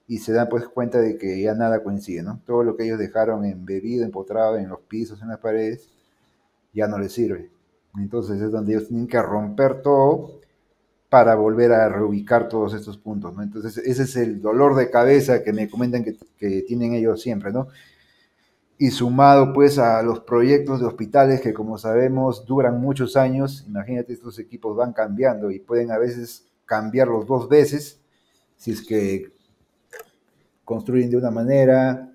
y 0.08 0.18
se 0.18 0.32
dan 0.32 0.48
pues 0.48 0.66
cuenta 0.66 0.98
de 0.98 1.16
que 1.16 1.40
ya 1.40 1.54
nada 1.54 1.84
coincide, 1.84 2.24
¿no? 2.24 2.40
Todo 2.44 2.64
lo 2.64 2.76
que 2.76 2.86
ellos 2.86 2.98
dejaron 2.98 3.44
embebido, 3.44 4.04
empotrado 4.04 4.56
en 4.56 4.68
los 4.68 4.80
pisos, 4.80 5.22
en 5.22 5.28
las 5.28 5.38
paredes, 5.38 5.90
ya 6.72 6.88
no 6.88 6.98
les 6.98 7.12
sirve. 7.12 7.52
Entonces 7.96 8.42
es 8.42 8.50
donde 8.50 8.72
ellos 8.72 8.88
tienen 8.88 9.06
que 9.06 9.22
romper 9.22 9.80
todo 9.80 10.38
para 11.08 11.34
volver 11.34 11.72
a 11.72 11.88
reubicar 11.88 12.48
todos 12.48 12.74
estos 12.74 12.98
puntos, 12.98 13.34
¿no? 13.34 13.42
Entonces 13.42 13.78
ese 13.78 14.02
es 14.02 14.16
el 14.16 14.42
dolor 14.42 14.76
de 14.76 14.90
cabeza 14.90 15.42
que 15.42 15.52
me 15.52 15.68
comentan 15.68 16.04
que, 16.04 16.62
tienen 16.62 16.94
ellos 16.94 17.20
siempre, 17.20 17.52
¿no? 17.52 17.68
y 18.80 18.90
sumado 18.92 19.52
pues 19.52 19.78
a 19.78 20.02
los 20.02 20.20
proyectos 20.20 20.78
de 20.78 20.86
hospitales 20.86 21.40
que 21.40 21.52
como 21.52 21.78
sabemos 21.78 22.46
duran 22.46 22.80
muchos 22.80 23.16
años, 23.16 23.64
imagínate 23.66 24.12
estos 24.12 24.38
equipos 24.38 24.76
van 24.76 24.92
cambiando 24.92 25.50
y 25.50 25.58
pueden 25.58 25.90
a 25.90 25.98
veces 25.98 26.46
cambiarlos 26.64 27.26
dos 27.26 27.48
veces, 27.48 28.00
si 28.56 28.70
es 28.70 28.86
que 28.86 29.32
construyen 30.64 31.10
de 31.10 31.16
una 31.16 31.32
manera, 31.32 32.12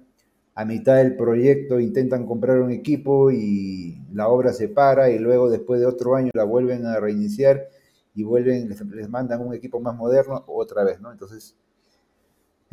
a 0.56 0.66
mitad 0.66 0.98
del 0.98 1.18
proyecto 1.18 1.80
intentan 1.80 2.26
comprar 2.26 2.60
un 2.60 2.72
equipo 2.72 3.32
y 3.32 3.98
la 4.14 4.28
obra 4.30 4.54
se 4.54 4.70
para 4.70 5.10
y 5.10 5.20
luego 5.20 5.50
después 5.50 5.82
de 5.82 5.88
otro 5.88 6.16
año 6.16 6.32
la 6.34 6.44
vuelven 6.44 6.86
a 6.86 7.00
reiniciar 7.00 7.68
y 8.16 8.24
vuelven, 8.24 8.70
les, 8.70 8.82
les 8.82 9.10
mandan 9.10 9.46
un 9.46 9.54
equipo 9.54 9.80
más 9.80 9.96
moderno 9.96 10.44
otra 10.48 10.84
vez, 10.84 11.02
¿no? 11.02 11.12
Entonces, 11.12 11.56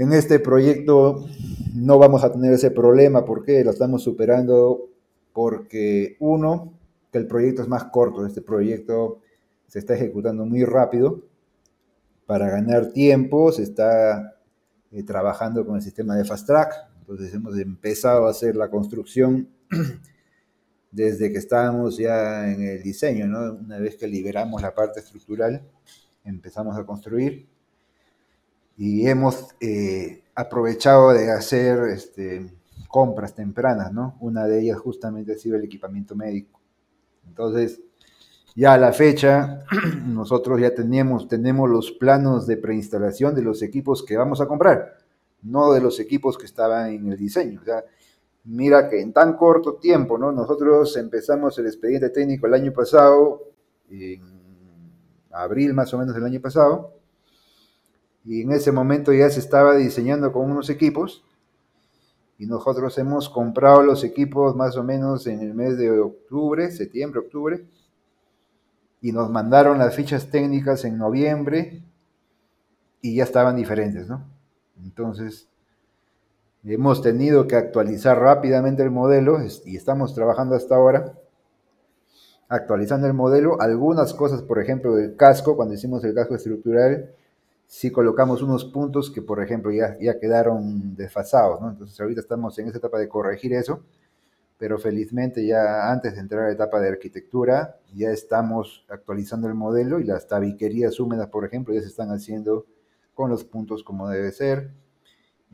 en 0.00 0.12
este 0.14 0.38
proyecto 0.38 1.26
no 1.74 1.98
vamos 1.98 2.24
a 2.24 2.32
tener 2.32 2.52
ese 2.52 2.70
problema. 2.70 3.24
Porque 3.24 3.62
lo 3.62 3.70
estamos 3.70 4.02
superando 4.02 4.88
porque 5.32 6.16
uno, 6.20 6.72
que 7.12 7.18
el 7.18 7.26
proyecto 7.26 7.62
es 7.62 7.68
más 7.68 7.84
corto, 7.84 8.24
este 8.24 8.40
proyecto 8.40 9.20
se 9.66 9.78
está 9.78 9.94
ejecutando 9.94 10.44
muy 10.46 10.64
rápido. 10.64 11.22
Para 12.26 12.48
ganar 12.48 12.92
tiempo, 12.92 13.52
se 13.52 13.62
está 13.62 14.36
eh, 14.90 15.02
trabajando 15.02 15.66
con 15.66 15.76
el 15.76 15.82
sistema 15.82 16.16
de 16.16 16.24
Fast 16.24 16.46
Track, 16.46 16.74
entonces 17.00 17.34
hemos 17.34 17.58
empezado 17.58 18.26
a 18.26 18.30
hacer 18.30 18.56
la 18.56 18.70
construcción 18.70 19.48
desde 20.90 21.30
que 21.30 21.38
estábamos 21.38 21.96
ya 21.96 22.50
en 22.50 22.62
el 22.62 22.82
diseño, 22.82 23.26
¿no? 23.26 23.54
Una 23.54 23.78
vez 23.78 23.96
que 23.96 24.06
liberamos 24.06 24.60
la 24.60 24.74
parte 24.74 25.00
estructural, 25.00 25.62
empezamos 26.24 26.76
a 26.76 26.84
construir 26.84 27.48
y 28.76 29.06
hemos 29.06 29.48
eh, 29.60 30.22
aprovechado 30.34 31.12
de 31.12 31.30
hacer 31.30 31.80
este, 31.90 32.50
compras 32.88 33.34
tempranas, 33.34 33.92
¿no? 33.92 34.16
Una 34.20 34.46
de 34.46 34.60
ellas 34.60 34.78
justamente 34.78 35.32
ha 35.32 35.38
sido 35.38 35.56
el 35.56 35.64
equipamiento 35.64 36.16
médico. 36.16 36.60
Entonces, 37.26 37.80
ya 38.56 38.74
a 38.74 38.78
la 38.78 38.92
fecha, 38.92 39.64
nosotros 40.06 40.60
ya 40.60 40.74
tenemos, 40.74 41.28
tenemos 41.28 41.70
los 41.70 41.92
planos 41.92 42.46
de 42.46 42.56
preinstalación 42.56 43.34
de 43.34 43.42
los 43.42 43.62
equipos 43.62 44.02
que 44.02 44.16
vamos 44.16 44.40
a 44.40 44.46
comprar, 44.46 44.98
no 45.42 45.72
de 45.72 45.80
los 45.80 46.00
equipos 46.00 46.36
que 46.36 46.46
estaban 46.46 46.90
en 46.90 47.12
el 47.12 47.16
diseño. 47.16 47.62
Mira 48.44 48.88
que 48.88 49.00
en 49.00 49.12
tan 49.12 49.36
corto 49.36 49.74
tiempo, 49.74 50.18
¿no? 50.18 50.32
Nosotros 50.32 50.96
empezamos 50.96 51.58
el 51.58 51.66
expediente 51.66 52.10
técnico 52.10 52.46
el 52.46 52.54
año 52.54 52.72
pasado, 52.72 53.42
en 53.90 54.22
abril 55.30 55.74
más 55.74 55.92
o 55.94 55.98
menos 55.98 56.14
del 56.14 56.24
año 56.24 56.40
pasado, 56.40 56.94
y 58.24 58.42
en 58.42 58.52
ese 58.52 58.72
momento 58.72 59.12
ya 59.12 59.30
se 59.30 59.40
estaba 59.40 59.76
diseñando 59.76 60.32
con 60.32 60.50
unos 60.50 60.68
equipos 60.70 61.24
y 62.40 62.46
nosotros 62.46 62.96
hemos 62.96 63.28
comprado 63.28 63.82
los 63.82 64.02
equipos 64.02 64.56
más 64.56 64.74
o 64.78 64.82
menos 64.82 65.26
en 65.26 65.40
el 65.40 65.52
mes 65.52 65.76
de 65.76 65.90
octubre, 66.00 66.70
septiembre, 66.70 67.20
octubre, 67.20 67.66
y 69.02 69.12
nos 69.12 69.28
mandaron 69.28 69.78
las 69.78 69.94
fichas 69.94 70.30
técnicas 70.30 70.86
en 70.86 70.96
noviembre 70.96 71.82
y 73.02 73.16
ya 73.16 73.24
estaban 73.24 73.56
diferentes, 73.56 74.08
¿no? 74.08 74.24
Entonces, 74.82 75.49
hemos 76.64 77.02
tenido 77.02 77.46
que 77.46 77.56
actualizar 77.56 78.18
rápidamente 78.18 78.82
el 78.82 78.90
modelo 78.90 79.38
y 79.64 79.76
estamos 79.76 80.14
trabajando 80.14 80.54
hasta 80.54 80.76
ahora 80.76 81.14
actualizando 82.50 83.06
el 83.06 83.14
modelo. 83.14 83.60
Algunas 83.60 84.12
cosas, 84.12 84.42
por 84.42 84.60
ejemplo, 84.60 84.94
del 84.96 85.16
casco, 85.16 85.56
cuando 85.56 85.74
hicimos 85.74 86.04
el 86.04 86.14
casco 86.14 86.34
estructural, 86.34 87.14
si 87.66 87.90
colocamos 87.92 88.42
unos 88.42 88.64
puntos 88.64 89.10
que, 89.10 89.22
por 89.22 89.42
ejemplo, 89.42 89.70
ya, 89.70 89.96
ya 90.00 90.18
quedaron 90.18 90.96
desfasados. 90.96 91.60
Entonces 91.62 91.98
ahorita 91.98 92.20
estamos 92.20 92.58
en 92.58 92.68
esa 92.68 92.78
etapa 92.78 92.98
de 92.98 93.08
corregir 93.08 93.54
eso, 93.54 93.84
pero 94.58 94.78
felizmente 94.78 95.46
ya 95.46 95.90
antes 95.90 96.14
de 96.14 96.20
entrar 96.20 96.42
a 96.42 96.46
la 96.48 96.52
etapa 96.52 96.80
de 96.80 96.88
arquitectura, 96.88 97.76
ya 97.94 98.10
estamos 98.10 98.84
actualizando 98.90 99.46
el 99.46 99.54
modelo 99.54 100.00
y 100.00 100.04
las 100.04 100.26
tabiquerías 100.26 100.98
húmedas, 100.98 101.28
por 101.28 101.44
ejemplo, 101.44 101.72
ya 101.72 101.80
se 101.80 101.86
están 101.86 102.10
haciendo 102.10 102.66
con 103.14 103.30
los 103.30 103.44
puntos 103.44 103.84
como 103.84 104.08
debe 104.08 104.32
ser. 104.32 104.72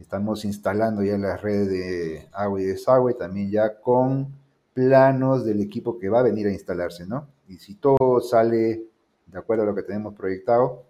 Estamos 0.00 0.44
instalando 0.44 1.02
ya 1.02 1.16
las 1.16 1.40
redes 1.40 1.68
de 1.68 2.28
agua 2.32 2.60
y 2.60 2.64
desagüe, 2.64 3.14
también 3.14 3.50
ya 3.50 3.80
con 3.80 4.34
planos 4.74 5.44
del 5.44 5.60
equipo 5.60 5.98
que 5.98 6.10
va 6.10 6.20
a 6.20 6.22
venir 6.22 6.46
a 6.46 6.52
instalarse, 6.52 7.06
¿no? 7.06 7.28
Y 7.48 7.56
si 7.56 7.76
todo 7.76 8.20
sale 8.20 8.82
de 9.26 9.38
acuerdo 9.38 9.62
a 9.62 9.66
lo 9.66 9.74
que 9.74 9.82
tenemos 9.82 10.14
proyectado, 10.14 10.84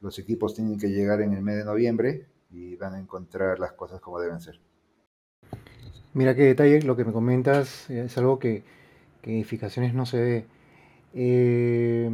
los 0.00 0.18
equipos 0.18 0.54
tienen 0.54 0.78
que 0.78 0.88
llegar 0.88 1.20
en 1.20 1.32
el 1.32 1.42
mes 1.42 1.56
de 1.56 1.64
noviembre 1.64 2.26
y 2.50 2.76
van 2.76 2.94
a 2.94 2.98
encontrar 2.98 3.58
las 3.58 3.72
cosas 3.72 4.00
como 4.00 4.18
deben 4.20 4.40
ser. 4.40 4.58
Mira 6.14 6.34
qué 6.34 6.44
detalle, 6.44 6.80
lo 6.82 6.96
que 6.96 7.04
me 7.04 7.12
comentas 7.12 7.88
es 7.90 8.16
algo 8.16 8.38
que, 8.38 8.62
en 9.24 9.34
edificaciones 9.34 9.92
no 9.92 10.06
se 10.06 10.20
ve. 10.20 10.46
Eh, 11.12 12.10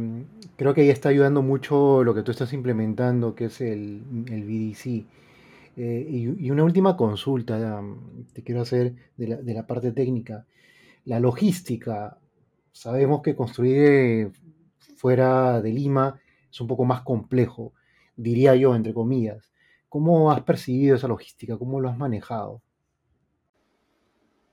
creo 0.57 0.73
que 0.73 0.81
ahí 0.81 0.89
está 0.89 1.09
ayudando 1.09 1.41
mucho 1.41 2.03
lo 2.03 2.13
que 2.13 2.23
tú 2.23 2.31
estás 2.31 2.51
implementando, 2.51 3.35
que 3.35 3.45
es 3.45 3.61
el, 3.61 4.03
el 4.29 4.43
BDC. 4.43 5.05
Eh, 5.77 6.05
y, 6.39 6.49
una 6.49 6.63
última 6.63 6.95
consulta 6.95 7.83
te 8.33 8.43
quiero 8.43 8.61
hacer 8.61 8.95
de 9.17 9.53
la, 9.53 9.67
parte 9.67 9.91
técnica. 9.91 10.45
La 11.05 11.19
logística. 11.19 12.17
Sabemos 12.71 13.21
que 13.21 13.35
construir 13.35 14.31
fuera 14.97 15.61
de 15.61 15.71
Lima 15.71 16.19
es 16.51 16.61
un 16.61 16.67
poco 16.67 16.85
más 16.85 17.01
complejo, 17.01 17.73
diría 18.15 18.55
yo, 18.55 18.75
entre 18.75 18.93
comillas. 18.93 19.51
¿Cómo 19.89 20.31
has 20.31 20.41
percibido 20.41 20.95
esa 20.95 21.07
logística? 21.07 21.57
¿Cómo 21.57 21.79
lo 21.79 21.89
has 21.89 21.97
manejado? 21.97 22.61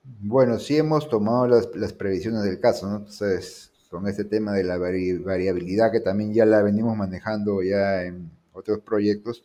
Bueno, 0.03 0.59
sí 0.59 0.77
hemos 0.77 1.09
tomado 1.09 1.47
las, 1.47 1.93
previsiones 1.93 2.43
del 2.43 2.59
caso, 2.59 2.89
¿no? 2.89 2.97
Entonces, 2.97 3.71
con 3.89 4.07
este 4.07 4.25
tema 4.25 4.53
de 4.53 4.63
la 4.63 4.77
variabilidad 4.77 5.91
que 5.91 6.01
también 6.01 6.33
ya 6.33 6.45
la 6.45 6.61
venimos 6.61 6.97
manejando 6.97 7.61
ya 7.61 8.03
en 8.03 8.29
otros 8.51 8.79
proyectos. 8.79 9.43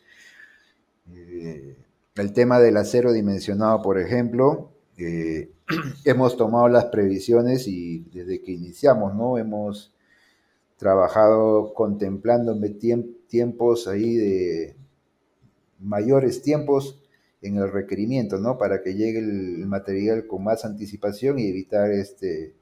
Eh, 1.14 1.76
el 2.16 2.32
tema 2.32 2.60
del 2.60 2.76
acero 2.76 3.12
dimensionado, 3.12 3.82
por 3.82 3.98
ejemplo, 3.98 4.72
eh, 4.96 5.50
hemos 6.04 6.36
tomado 6.36 6.68
las 6.68 6.86
previsiones 6.86 7.68
y 7.68 8.00
desde 8.12 8.42
que 8.42 8.52
iniciamos, 8.52 9.14
¿no? 9.14 9.38
Hemos 9.38 9.92
trabajado 10.76 11.74
contemplando 11.74 12.58
tiempos 13.28 13.88
ahí 13.88 14.16
de 14.16 14.76
mayores 15.80 16.42
tiempos 16.42 17.00
en 17.42 17.56
el 17.56 17.70
requerimiento, 17.70 18.38
¿no? 18.38 18.58
Para 18.58 18.82
que 18.82 18.94
llegue 18.94 19.18
el 19.18 19.66
material 19.66 20.26
con 20.26 20.44
más 20.44 20.64
anticipación 20.64 21.38
y 21.38 21.48
evitar 21.48 21.90
este 21.92 22.54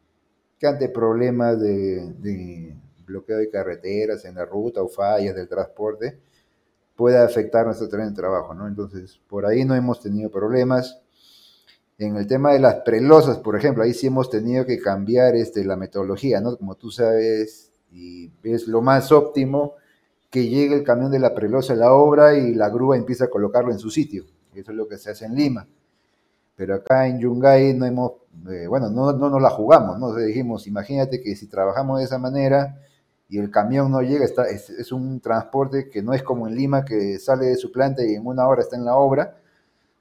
que 0.59 0.67
ante 0.67 0.89
problemas 0.89 1.61
de, 1.61 2.75
bloqueo 3.07 3.39
de 3.39 3.51
carreteras 3.51 4.25
en 4.25 4.35
la 4.37 4.45
ruta 4.45 4.83
o 4.83 4.89
fallas 4.89 5.35
del 5.35 5.49
transporte 5.49 6.19
pueda 6.97 7.25
afectar 7.25 7.67
nuestro 7.67 7.87
de 7.87 8.11
trabajo, 8.13 8.55
¿no? 8.55 8.67
Entonces, 8.67 9.21
por 9.29 9.47
ahí 9.47 9.65
no 9.65 9.75
hemos 9.75 10.01
tenido 10.01 10.31
problemas. 10.31 11.01
En 11.99 12.17
el 12.17 12.27
tema 12.27 12.53
de 12.53 12.59
las 12.59 12.77
prelosas, 12.77 13.39
por 13.39 13.57
ejemplo, 13.57 13.83
ahí 13.83 13.95
sí 13.95 14.07
hemos 14.07 14.31
tenido 14.31 14.67
que 14.67 14.79
cambiar 14.79 15.35
este, 15.37 15.65
la 15.65 15.77
metodología, 15.77 16.41
¿no? 16.41 16.57
Como 16.57 16.75
tú 16.75 16.91
sabes, 16.91 17.73
y 17.93 18.31
es 18.43 18.67
lo 18.67 18.83
más 18.83 19.13
óptimo 19.13 19.75
que 20.31 20.49
llegue 20.49 20.75
el 20.75 20.83
camión 20.83 21.11
de 21.11 21.19
la 21.19 21.35
prelosa 21.35 21.75
a 21.75 21.77
la 21.77 21.93
obra 21.93 22.37
y 22.37 22.55
la 22.55 22.69
grúa 22.69 22.97
empieza 22.97 23.27
a 23.27 23.31
colocarlo 23.31 23.73
en 23.73 23.79
su 23.79 23.91
sitio. 23.91 24.25
Eso 24.55 24.71
es 24.73 24.77
lo 24.77 24.89
que 24.89 24.99
se 24.99 25.11
hace 25.11 25.27
en 25.27 25.35
Lima. 25.35 25.67
Pero 26.57 26.75
acá 26.75 27.07
en 27.07 27.21
Yungay 27.21 27.75
no 27.75 27.85
hemos, 27.85 28.13
eh, 28.51 28.67
bueno, 28.67 28.91
no, 28.91 29.13
no 29.13 29.29
nos 29.31 29.43
la 29.43 29.51
jugamos, 29.51 29.99
¿no? 29.99 30.15
dijimos, 30.15 30.67
imagínate 30.67 31.21
que 31.21 31.37
si 31.37 31.47
trabajamos 31.47 31.99
de 31.99 32.05
esa 32.07 32.19
manera 32.19 32.81
y 33.29 33.39
el 33.39 33.51
camión 33.51 33.91
no 33.91 34.03
llega, 34.03 34.25
está, 34.25 34.47
es, 34.49 34.93
un 34.93 35.21
transporte 35.21 35.91
que 35.91 36.03
no 36.03 36.13
es 36.13 36.23
como 36.23 36.47
en 36.47 36.55
Lima, 36.55 36.85
que 36.85 37.19
sale 37.19 37.47
de 37.47 37.57
su 37.57 37.73
planta 37.73 38.05
y 38.05 38.15
en 38.15 38.27
una 38.27 38.47
hora 38.47 38.63
está 38.63 38.77
en 38.77 38.85
la 38.85 38.97
obra. 38.97 39.37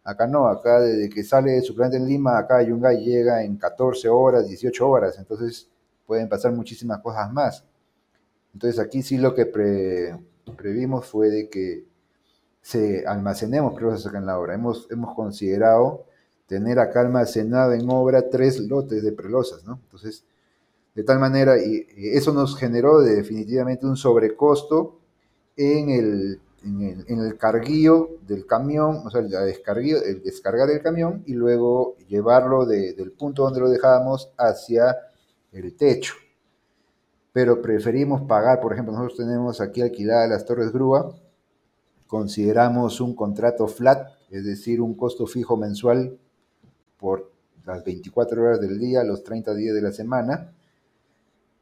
Acá 0.04 0.28
no, 0.28 0.48
acá 0.48 0.80
desde 0.80 1.10
que 1.10 1.24
sale 1.24 1.54
de 1.54 1.62
su 1.62 1.76
planta 1.76 1.98
en 1.98 2.08
Lima, 2.08 2.38
acá 2.38 2.62
Yungay 2.62 3.04
llega 3.04 3.44
en 3.44 3.58
14 3.58 4.08
horas, 4.10 4.48
18 4.48 4.88
horas, 4.88 5.18
entonces 5.18 5.68
pueden 6.06 6.30
pasar 6.30 6.52
muchísimas 6.52 7.00
cosas 7.00 7.32
más. 7.34 7.64
Entonces 8.54 8.80
aquí 8.80 9.02
sí 9.02 9.18
lo 9.18 9.34
que 9.34 9.48
previmos 10.56 11.08
fue 11.08 11.30
de 11.30 11.50
que 11.50 11.86
se 12.62 13.06
almacenemos 13.08 13.74
prelosas 13.74 14.08
acá 14.08 14.20
en 14.20 14.28
la 14.28 14.40
obra. 14.40 14.54
Hemos, 14.54 14.88
hemos 14.92 15.16
considerado 15.16 16.06
tener 16.48 16.80
acá 16.80 17.02
almacenado 17.02 17.74
en 17.74 17.90
obra 17.90 18.30
tres 18.30 18.60
lotes 18.60 19.04
de 19.04 19.12
prelosas, 19.12 19.64
¿no? 19.66 19.80
Entonces, 19.84 20.24
de 20.96 21.04
tal 21.04 21.20
manera, 21.20 21.58
y, 21.58 21.86
eso 21.98 22.34
nos 22.34 22.58
generó 22.58 23.02
definitivamente 23.02 23.86
un 23.86 23.98
sobrecosto 23.98 25.00
en 25.58 25.90
el, 25.90 26.40
en 26.64 27.20
el, 27.20 27.38
carguío 27.38 28.18
del 28.26 28.46
camión, 28.46 29.02
o 29.06 29.10
sea, 29.10 29.22
el, 29.22 29.32
el 29.34 30.24
descargar 30.24 30.70
el 30.70 30.82
camión 30.82 31.22
y 31.28 31.34
luego 31.34 31.98
llevarlo 32.08 32.66
del 32.66 33.12
punto 33.12 33.44
donde 33.44 33.60
lo 33.60 33.70
dejábamos 33.70 34.32
hacia 34.38 34.96
el 35.52 35.76
techo. 35.76 36.16
Pero 37.34 37.62
preferimos 37.62 38.22
pagar, 38.22 38.62
por 38.62 38.72
ejemplo, 38.72 38.94
nosotros 38.94 39.18
tenemos 39.18 39.60
aquí 39.60 39.82
alquiladas 39.82 40.30
las 40.30 40.46
torres 40.46 40.72
grúa, 40.72 41.14
consideramos 42.08 43.02
un 43.02 43.14
contrato 43.14 43.68
flat, 43.68 44.12
es 44.32 44.46
decir, 44.46 44.80
un 44.80 44.96
costo 44.96 45.28
fijo 45.28 45.58
mensual 45.58 46.18
por 46.98 47.32
las 47.66 47.84
24 47.84 48.42
horas 48.42 48.62
del 48.62 48.80
día, 48.80 49.04
los 49.04 49.24
30 49.24 49.54
días 49.56 49.76
de 49.76 49.82
la 49.82 49.92
semana, 49.92 50.54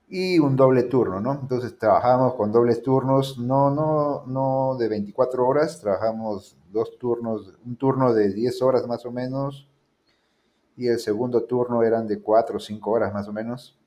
y 0.09 0.39
un 0.39 0.55
doble 0.55 0.83
turno, 0.83 1.19
¿no? 1.19 1.33
Entonces 1.41 1.77
trabajamos 1.77 2.35
con 2.35 2.51
dobles 2.51 2.81
turnos, 2.81 3.37
no, 3.37 3.71
no, 3.71 4.25
no 4.27 4.75
de 4.77 4.87
24 4.87 5.47
horas, 5.47 5.79
trabajamos 5.79 6.57
dos 6.71 6.97
turnos, 6.97 7.53
un 7.65 7.75
turno 7.75 8.13
de 8.13 8.33
10 8.33 8.61
horas 8.61 8.87
más 8.87 9.05
o 9.05 9.11
menos, 9.11 9.67
y 10.75 10.87
el 10.87 10.99
segundo 10.99 11.43
turno 11.43 11.83
eran 11.83 12.07
de 12.07 12.21
4 12.21 12.57
o 12.57 12.59
5 12.59 12.91
horas 12.91 13.13
más 13.13 13.27
o 13.27 13.33
menos 13.33 13.77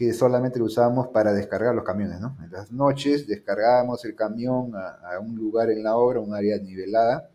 que 0.00 0.14
solamente 0.14 0.62
usábamos 0.62 1.08
para 1.08 1.34
descargar 1.34 1.74
los 1.74 1.84
camiones, 1.84 2.20
¿no? 2.20 2.34
En 2.42 2.50
las 2.50 2.72
noches 2.72 3.26
descargábamos 3.26 4.02
el 4.06 4.14
camión 4.14 4.72
a, 4.74 5.18
un 5.20 5.36
lugar 5.36 5.68
en 5.70 5.82
la 5.82 5.94
obra, 5.94 6.20
un 6.20 6.32
área 6.32 6.56
nivelada. 6.56 7.28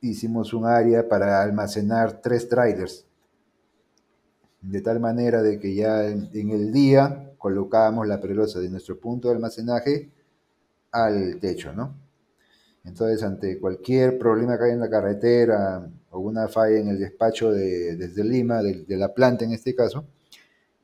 Hicimos 0.00 0.52
un 0.52 0.66
área 0.66 1.08
para 1.08 1.42
almacenar 1.42 2.20
tres 2.20 2.48
trailers, 2.48 3.05
de 4.60 4.80
tal 4.80 5.00
manera 5.00 5.42
de 5.42 5.58
que 5.58 5.74
ya 5.74 6.06
en, 6.06 6.50
el 6.50 6.72
día 6.72 7.32
colocábamos 7.38 8.06
la 8.06 8.20
prelosa 8.20 8.60
de 8.60 8.68
nuestro 8.68 8.98
punto 8.98 9.28
de 9.28 9.34
almacenaje 9.34 10.10
al 10.90 11.38
techo, 11.40 11.72
¿no? 11.72 11.94
Entonces, 12.84 13.22
ante 13.22 13.58
cualquier 13.58 14.18
problema 14.18 14.56
que 14.56 14.64
haya 14.64 14.74
en 14.74 14.80
la 14.80 14.90
carretera 14.90 15.90
o 16.10 16.20
una 16.20 16.48
falla 16.48 16.78
en 16.78 16.88
el 16.88 16.98
despacho 16.98 17.50
de, 17.50 17.96
desde 17.96 18.22
Lima, 18.24 18.62
de 18.62 18.96
la 18.96 19.12
planta 19.12 19.44
en 19.44 19.52
este 19.52 19.74
caso, 19.74 20.06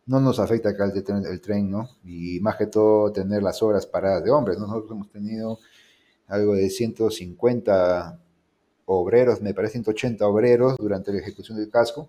no 0.06 0.20
nos 0.20 0.40
afecta 0.40 0.70
acá 0.70 0.84
el, 0.84 1.26
el, 1.26 1.40
tren, 1.40 1.70
¿no? 1.70 1.88
Y 2.04 2.40
más 2.40 2.56
que 2.56 2.66
todo 2.66 3.12
tener 3.12 3.42
las 3.42 3.62
horas 3.62 3.86
paradas 3.86 4.24
de 4.24 4.30
hombres. 4.30 4.58
Nosotros 4.58 4.90
hemos 4.90 5.10
tenido 5.10 5.58
algo 6.26 6.54
de 6.54 6.70
150 6.70 8.20
obreros, 8.86 9.40
me 9.40 9.54
parece 9.54 9.74
180 9.74 10.26
obreros 10.26 10.76
durante 10.78 11.12
la 11.12 11.20
ejecución 11.20 11.58
del 11.58 11.70
casco. 11.70 12.08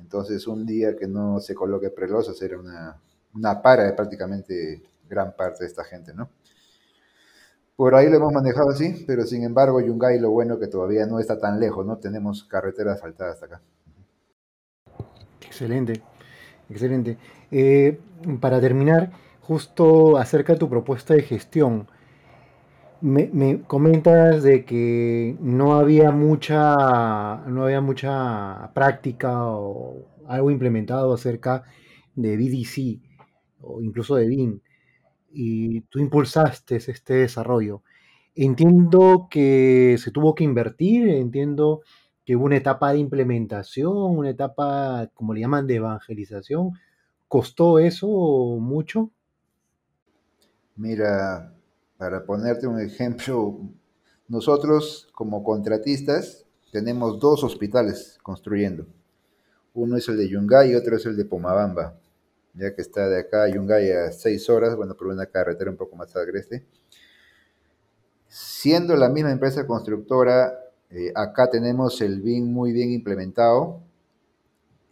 Entonces 0.00 0.46
un 0.46 0.64
día 0.64 0.96
que 0.96 1.06
no 1.06 1.40
se 1.40 1.54
coloque 1.54 1.90
prelosa 1.90 2.32
será 2.34 2.58
una, 2.58 3.00
una 3.34 3.60
para 3.62 3.84
de 3.84 3.92
prácticamente 3.92 4.82
gran 5.08 5.34
parte 5.36 5.64
de 5.64 5.68
esta 5.68 5.84
gente, 5.84 6.14
¿no? 6.14 6.30
Por 7.76 7.94
ahí 7.94 8.08
lo 8.10 8.16
hemos 8.16 8.32
manejado 8.32 8.70
así, 8.70 9.04
pero 9.06 9.24
sin 9.24 9.44
embargo 9.44 9.80
Yungay 9.80 10.18
lo 10.18 10.30
bueno 10.30 10.58
que 10.58 10.66
todavía 10.66 11.06
no 11.06 11.20
está 11.20 11.38
tan 11.38 11.60
lejos, 11.60 11.86
¿no? 11.86 11.98
Tenemos 11.98 12.42
carreteras 12.44 12.96
asfaltada 12.96 13.32
hasta 13.32 13.46
acá. 13.46 13.60
Excelente. 15.46 16.02
Excelente. 16.68 17.18
Eh, 17.50 18.00
para 18.40 18.60
terminar, 18.60 19.10
justo 19.40 20.18
acerca 20.18 20.52
de 20.52 20.58
tu 20.58 20.68
propuesta 20.68 21.14
de 21.14 21.22
gestión, 21.22 21.88
me, 23.00 23.62
comentas 23.62 24.42
de 24.42 24.64
que 24.64 25.36
no 25.40 25.74
había 25.74 26.10
mucha, 26.10 26.74
no 27.46 27.64
había 27.64 27.80
mucha 27.80 28.72
práctica 28.74 29.46
o 29.46 30.06
algo 30.26 30.50
implementado 30.50 31.12
acerca 31.14 31.64
de 32.14 32.36
BDC 32.36 33.00
o 33.60 33.82
incluso 33.82 34.16
de 34.16 34.26
BIM 34.26 34.60
y 35.30 35.82
tú 35.82 35.98
impulsaste 35.98 36.76
este 36.76 37.14
desarrollo. 37.14 37.82
Entiendo 38.34 39.28
que 39.30 39.96
se 39.98 40.10
tuvo 40.10 40.34
que 40.34 40.44
invertir, 40.44 41.08
entiendo 41.08 41.82
que 42.24 42.36
hubo 42.36 42.44
una 42.44 42.56
etapa 42.56 42.92
de 42.92 42.98
implementación, 42.98 43.96
una 43.96 44.30
etapa, 44.30 45.10
como 45.14 45.34
le 45.34 45.40
llaman, 45.40 45.66
de 45.66 45.76
evangelización. 45.76 46.72
¿Costó 47.26 47.78
eso 47.78 48.06
mucho? 48.60 49.10
Mira, 50.76 51.57
para 51.98 52.24
ponerte 52.24 52.66
un 52.66 52.80
ejemplo, 52.80 53.58
nosotros 54.28 55.08
como 55.12 55.42
contratistas 55.42 56.46
tenemos 56.70 57.18
dos 57.18 57.42
hospitales 57.42 58.18
construyendo. 58.22 58.86
Uno 59.74 59.96
es 59.96 60.08
el 60.08 60.16
de 60.16 60.28
Yungay 60.28 60.70
y 60.70 60.74
otro 60.76 60.96
es 60.96 61.04
el 61.06 61.16
de 61.16 61.24
Pomabamba, 61.24 61.98
ya 62.54 62.74
que 62.74 62.82
está 62.82 63.08
de 63.08 63.20
acá 63.20 63.42
a 63.42 63.48
Yungay 63.48 63.90
a 63.90 64.12
seis 64.12 64.48
horas, 64.48 64.76
bueno, 64.76 64.96
por 64.96 65.08
una 65.08 65.26
carretera 65.26 65.70
un 65.70 65.76
poco 65.76 65.96
más 65.96 66.14
agreste. 66.14 66.64
Siendo 68.28 68.94
la 68.96 69.08
misma 69.08 69.32
empresa 69.32 69.66
constructora, 69.66 70.52
eh, 70.90 71.10
acá 71.14 71.50
tenemos 71.50 72.00
el 72.00 72.22
BIM 72.22 72.44
muy 72.44 72.72
bien 72.72 72.92
implementado. 72.92 73.80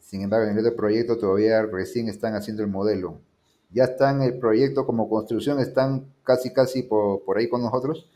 Sin 0.00 0.22
embargo, 0.22 0.46
en 0.46 0.58
el 0.58 0.66
otro 0.66 0.76
proyecto 0.76 1.16
todavía 1.18 1.62
recién 1.62 2.08
están 2.08 2.34
haciendo 2.34 2.62
el 2.62 2.68
modelo. 2.68 3.20
Ya 3.70 3.84
están 3.84 4.22
el 4.22 4.38
proyecto 4.38 4.86
como 4.86 5.08
construcción, 5.08 5.60
están 5.60 6.12
casi 6.22 6.52
casi 6.52 6.82
por, 6.82 7.24
por 7.24 7.38
ahí 7.38 7.48
con 7.48 7.62
nosotros. 7.62 8.08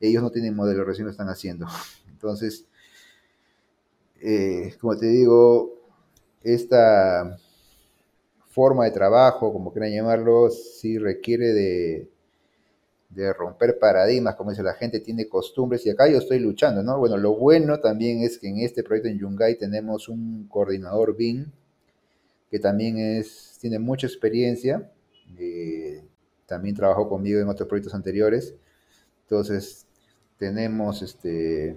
Ellos 0.00 0.22
no 0.22 0.30
tienen 0.30 0.54
modelo, 0.54 0.84
recién 0.84 1.06
lo 1.06 1.12
están 1.12 1.28
haciendo. 1.28 1.66
Entonces, 2.08 2.66
eh, 4.20 4.74
como 4.80 4.96
te 4.96 5.06
digo, 5.06 5.74
esta 6.42 7.38
forma 8.48 8.84
de 8.84 8.90
trabajo, 8.90 9.52
como 9.52 9.72
quieran 9.72 9.92
llamarlo, 9.92 10.48
sí 10.50 10.98
requiere 10.98 11.52
de, 11.52 12.08
de 13.10 13.32
romper 13.32 13.78
paradigmas, 13.78 14.34
como 14.36 14.50
dice 14.50 14.62
la 14.62 14.74
gente, 14.74 15.00
tiene 15.00 15.28
costumbres 15.28 15.84
y 15.86 15.90
acá 15.90 16.08
yo 16.08 16.18
estoy 16.18 16.38
luchando, 16.38 16.82
¿no? 16.82 16.98
Bueno, 16.98 17.16
lo 17.16 17.34
bueno 17.36 17.80
también 17.80 18.22
es 18.22 18.38
que 18.38 18.48
en 18.48 18.58
este 18.58 18.82
proyecto 18.82 19.08
en 19.08 19.18
Yungay 19.18 19.56
tenemos 19.58 20.08
un 20.08 20.46
coordinador 20.48 21.16
BIM 21.16 21.50
que 22.54 22.60
también 22.60 22.98
es, 22.98 23.58
tiene 23.60 23.80
mucha 23.80 24.06
experiencia, 24.06 24.88
eh, 25.36 26.04
también 26.46 26.76
trabajó 26.76 27.08
conmigo 27.08 27.40
en 27.40 27.48
otros 27.48 27.68
proyectos 27.68 27.96
anteriores, 27.96 28.54
entonces 29.22 29.88
tenemos 30.38 31.02
este, 31.02 31.76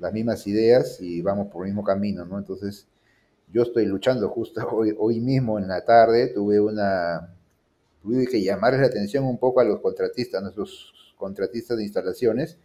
las 0.00 0.12
mismas 0.12 0.48
ideas 0.48 1.00
y 1.00 1.22
vamos 1.22 1.46
por 1.46 1.64
el 1.64 1.70
mismo 1.70 1.84
camino, 1.84 2.24
¿no? 2.24 2.38
Entonces 2.40 2.88
yo 3.52 3.62
estoy 3.62 3.86
luchando 3.86 4.28
justo 4.30 4.68
hoy, 4.72 4.92
hoy 4.98 5.20
mismo 5.20 5.60
en 5.60 5.68
la 5.68 5.84
tarde, 5.84 6.32
tuve 6.34 6.58
una, 6.58 7.32
tuve 8.02 8.26
que 8.26 8.42
llamarles 8.42 8.80
la 8.80 8.88
atención 8.88 9.24
un 9.24 9.38
poco 9.38 9.60
a 9.60 9.64
los 9.64 9.78
contratistas, 9.78 10.40
a 10.40 10.42
nuestros 10.42 11.14
contratistas 11.16 11.76
de 11.76 11.84
instalaciones, 11.84 12.58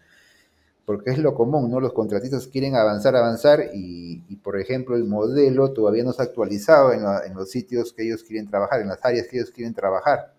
porque 0.86 1.10
es 1.10 1.18
lo 1.18 1.34
común, 1.34 1.70
¿no? 1.72 1.80
Los 1.80 1.94
contratistas 1.94 2.48
quieren 2.48 2.76
avanzar, 2.76 3.16
avanzar 3.16 3.72
y, 3.74 4.20
por 4.44 4.60
ejemplo, 4.60 4.96
el 4.96 5.06
modelo 5.06 5.74
todavía 5.74 6.04
no 6.04 6.14
se 6.14 6.22
ha 6.22 6.26
actualizado 6.26 6.94
en, 6.94 7.34
los 7.34 7.50
sitios 7.50 7.92
que 7.92 8.04
ellos 8.04 8.24
quieren 8.24 8.48
trabajar, 8.48 8.82
en 8.82 8.90
las 8.90 9.04
áreas 9.04 9.28
que 9.28 9.38
ellos 9.38 9.52
quieren 9.52 9.74
trabajar. 9.74 10.34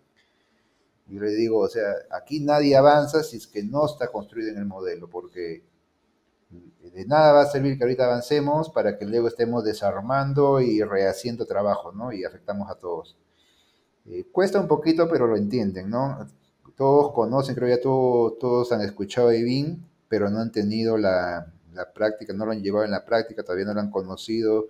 Y 1.08 1.18
le 1.18 1.30
digo, 1.30 1.58
o 1.58 1.68
sea, 1.68 1.92
aquí 2.10 2.40
nadie 2.40 2.76
avanza 2.76 3.22
si 3.22 3.36
es 3.36 3.46
que 3.46 3.62
no 3.62 3.86
está 3.86 4.08
construido 4.08 4.50
en 4.50 4.58
el 4.58 4.66
modelo, 4.66 5.08
porque 5.08 5.64
de 6.50 7.04
nada 7.04 7.32
va 7.32 7.42
a 7.42 7.46
servir 7.46 7.76
que 7.76 7.84
ahorita 7.84 8.04
avancemos 8.06 8.70
para 8.70 8.96
que 8.96 9.04
luego 9.04 9.28
estemos 9.28 9.64
desarmando 9.64 10.60
y 10.60 10.82
rehaciendo 10.82 11.44
trabajo, 11.44 11.92
¿no? 11.92 12.12
Y 12.12 12.24
afectamos 12.24 12.70
a 12.70 12.76
todos. 12.76 13.16
Eh, 14.06 14.24
cuesta 14.30 14.60
un 14.60 14.68
poquito, 14.68 15.08
pero 15.08 15.26
lo 15.26 15.36
entienden, 15.36 15.90
¿no? 15.90 16.26
Todos 16.76 17.12
conocen, 17.12 17.54
creo 17.56 17.68
ya 17.68 17.80
todos, 17.80 18.38
todos 18.38 18.70
han 18.72 18.82
escuchado 18.82 19.28
a 19.28 19.34
Ibin, 19.34 19.84
pero 20.08 20.30
no 20.30 20.40
han 20.40 20.52
tenido 20.52 20.96
la, 20.98 21.52
la, 21.74 21.92
práctica, 21.92 22.32
no 22.32 22.46
lo 22.46 22.52
han 22.52 22.62
llevado 22.62 22.84
en 22.84 22.90
la 22.90 23.04
práctica, 23.04 23.42
todavía 23.42 23.66
no 23.66 23.74
lo 23.74 23.80
han 23.80 23.90
conocido 23.90 24.68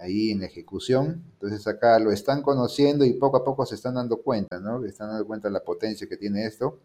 ahí 0.00 0.30
en 0.30 0.42
ejecución. 0.42 1.22
Entonces 1.34 1.66
acá 1.66 1.98
lo 1.98 2.10
están 2.10 2.42
conociendo 2.42 3.04
y 3.04 3.12
poco 3.14 3.38
a 3.38 3.44
poco 3.44 3.64
se 3.66 3.74
están 3.76 3.94
dando 3.94 4.22
cuenta, 4.22 4.58
¿no? 4.58 4.84
Están 4.84 5.10
dando 5.10 5.26
cuenta 5.26 5.48
de 5.48 5.52
la 5.52 5.64
potencia 5.64 6.08
que 6.08 6.16
tiene 6.16 6.46
esto 6.46 6.80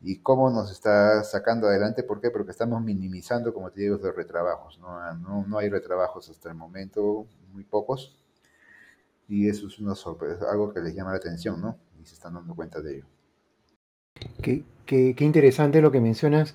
y 0.00 0.18
cómo 0.20 0.50
nos 0.50 0.70
está 0.70 1.24
sacando 1.24 1.66
adelante. 1.66 2.02
¿Por 2.02 2.20
qué? 2.20 2.30
Porque 2.30 2.52
estamos 2.52 2.82
minimizando, 2.82 3.52
como 3.54 3.70
te 3.70 3.80
digo, 3.82 3.96
los 3.96 4.14
retrabajos. 4.14 4.78
No, 4.78 5.14
no, 5.14 5.46
no 5.46 5.58
hay 5.58 5.68
retrabajos 5.68 6.28
hasta 6.30 6.50
el 6.50 6.54
momento, 6.54 7.26
muy 7.52 7.64
pocos. 7.64 8.16
Y 9.28 9.48
eso 9.48 9.66
es 9.68 9.78
una 9.78 9.94
sorpresa, 9.94 10.50
algo 10.50 10.72
que 10.72 10.80
les 10.80 10.94
llama 10.94 11.10
la 11.12 11.18
atención, 11.18 11.60
¿no? 11.60 11.78
Y 12.00 12.06
se 12.06 12.14
están 12.14 12.34
dando 12.34 12.54
cuenta 12.54 12.80
de 12.80 12.96
ello. 12.96 13.17
Qué, 14.42 14.64
qué, 14.86 15.14
interesante 15.24 15.80
lo 15.80 15.90
que 15.90 16.00
mencionas, 16.00 16.54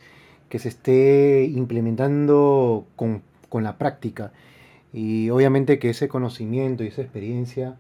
que 0.50 0.60
se 0.60 0.69
esté 0.69 1.46
implementando 1.46 2.86
con, 2.96 3.24
con 3.50 3.63
la 3.63 3.78
práctica. 3.78 4.34
Y 4.93 5.30
obviamente 5.30 5.80
que 5.80 5.89
ese 5.89 6.08
conocimiento 6.08 6.84
y 6.84 6.88
esa 6.88 7.02
experiencia 7.02 7.78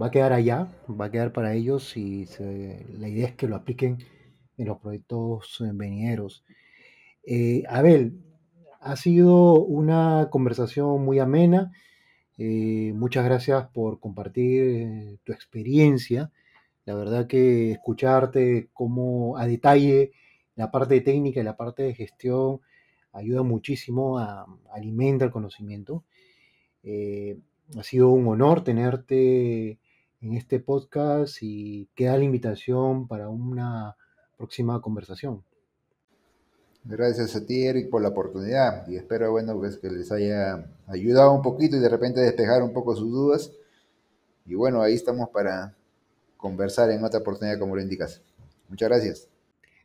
va 0.00 0.06
a 0.06 0.10
quedar 0.10 0.32
allá, 0.32 0.68
va 0.88 1.06
a 1.06 1.10
quedar 1.10 1.32
para 1.32 1.54
ellos 1.54 1.96
y 1.96 2.26
la 2.98 3.08
idea 3.08 3.28
es 3.28 3.34
que 3.34 3.48
lo 3.48 3.56
apliquen 3.56 3.98
en 4.56 4.66
los 4.66 4.78
proyectos 4.78 5.62
venideros. 5.74 6.44
Eh, 7.24 7.64
Abel, 7.68 8.20
ha 8.80 8.96
sido 8.96 9.60
una 9.62 10.28
conversación 10.30 11.04
muy 11.04 11.18
amena. 11.18 11.72
Eh, 12.38 12.92
muchas 12.94 13.24
gracias 13.24 13.68
por 13.68 14.00
compartir 14.00 14.62
eh, 14.64 15.18
tu 15.24 15.32
experiencia. 15.32 16.30
La 16.90 16.96
verdad 16.96 17.28
que 17.28 17.70
escucharte 17.70 18.68
como 18.72 19.36
a 19.36 19.46
detalle 19.46 20.10
la 20.56 20.72
parte 20.72 21.00
técnica 21.02 21.38
y 21.38 21.44
la 21.44 21.56
parte 21.56 21.84
de 21.84 21.94
gestión 21.94 22.62
ayuda 23.12 23.44
muchísimo 23.44 24.18
a, 24.18 24.44
alimenta 24.72 25.24
el 25.24 25.30
conocimiento. 25.30 26.02
ha 26.82 27.82
sido 27.84 28.08
un 28.08 28.26
honor 28.26 28.64
tenerte 28.64 29.78
en 30.20 30.32
este 30.32 30.58
podcast 30.58 31.36
y 31.42 31.88
queda 31.94 32.18
la 32.18 32.24
invitación 32.24 33.06
para 33.06 33.28
una 33.28 33.96
próxima 34.36 34.80
conversación. 34.80 35.44
Gracias 36.82 37.36
a 37.36 37.46
ti, 37.46 37.66
Eric, 37.66 37.88
por 37.88 38.02
la 38.02 38.08
oportunidad 38.08 38.88
y 38.88 38.96
espero, 38.96 39.30
bueno, 39.30 39.56
pues 39.56 39.78
que 39.78 39.90
les 39.90 40.10
haya 40.10 40.68
ayudado 40.88 41.34
un 41.34 41.42
poquito 41.42 41.76
y 41.76 41.78
de 41.78 41.88
repente 41.88 42.20
despejar 42.20 42.64
un 42.64 42.72
poco 42.72 42.96
sus 42.96 43.12
dudas. 43.12 43.52
Y 44.44 44.56
bueno, 44.56 44.82
ahí 44.82 44.94
estamos 44.94 45.28
para 45.28 45.76
conversar 46.40 46.90
en 46.90 47.04
otra 47.04 47.20
oportunidad 47.20 47.58
como 47.58 47.76
lo 47.76 47.82
indicas. 47.82 48.22
Muchas 48.68 48.88
gracias. 48.88 49.28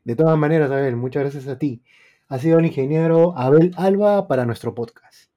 De 0.04 0.15
todas 0.15 0.38
maneras, 0.38 0.72
Abel, 0.72 0.96
muchas 0.96 1.24
gracias 1.24 1.48
a 1.48 1.58
ti. 1.58 1.82
Ha 2.28 2.39
sido 2.39 2.60
el 2.60 2.65
ingeniero 2.65 3.38
Abel 3.38 3.72
Alba 3.78 4.28
para 4.28 4.46
nuestro 4.46 4.74
podcast. 4.74 5.35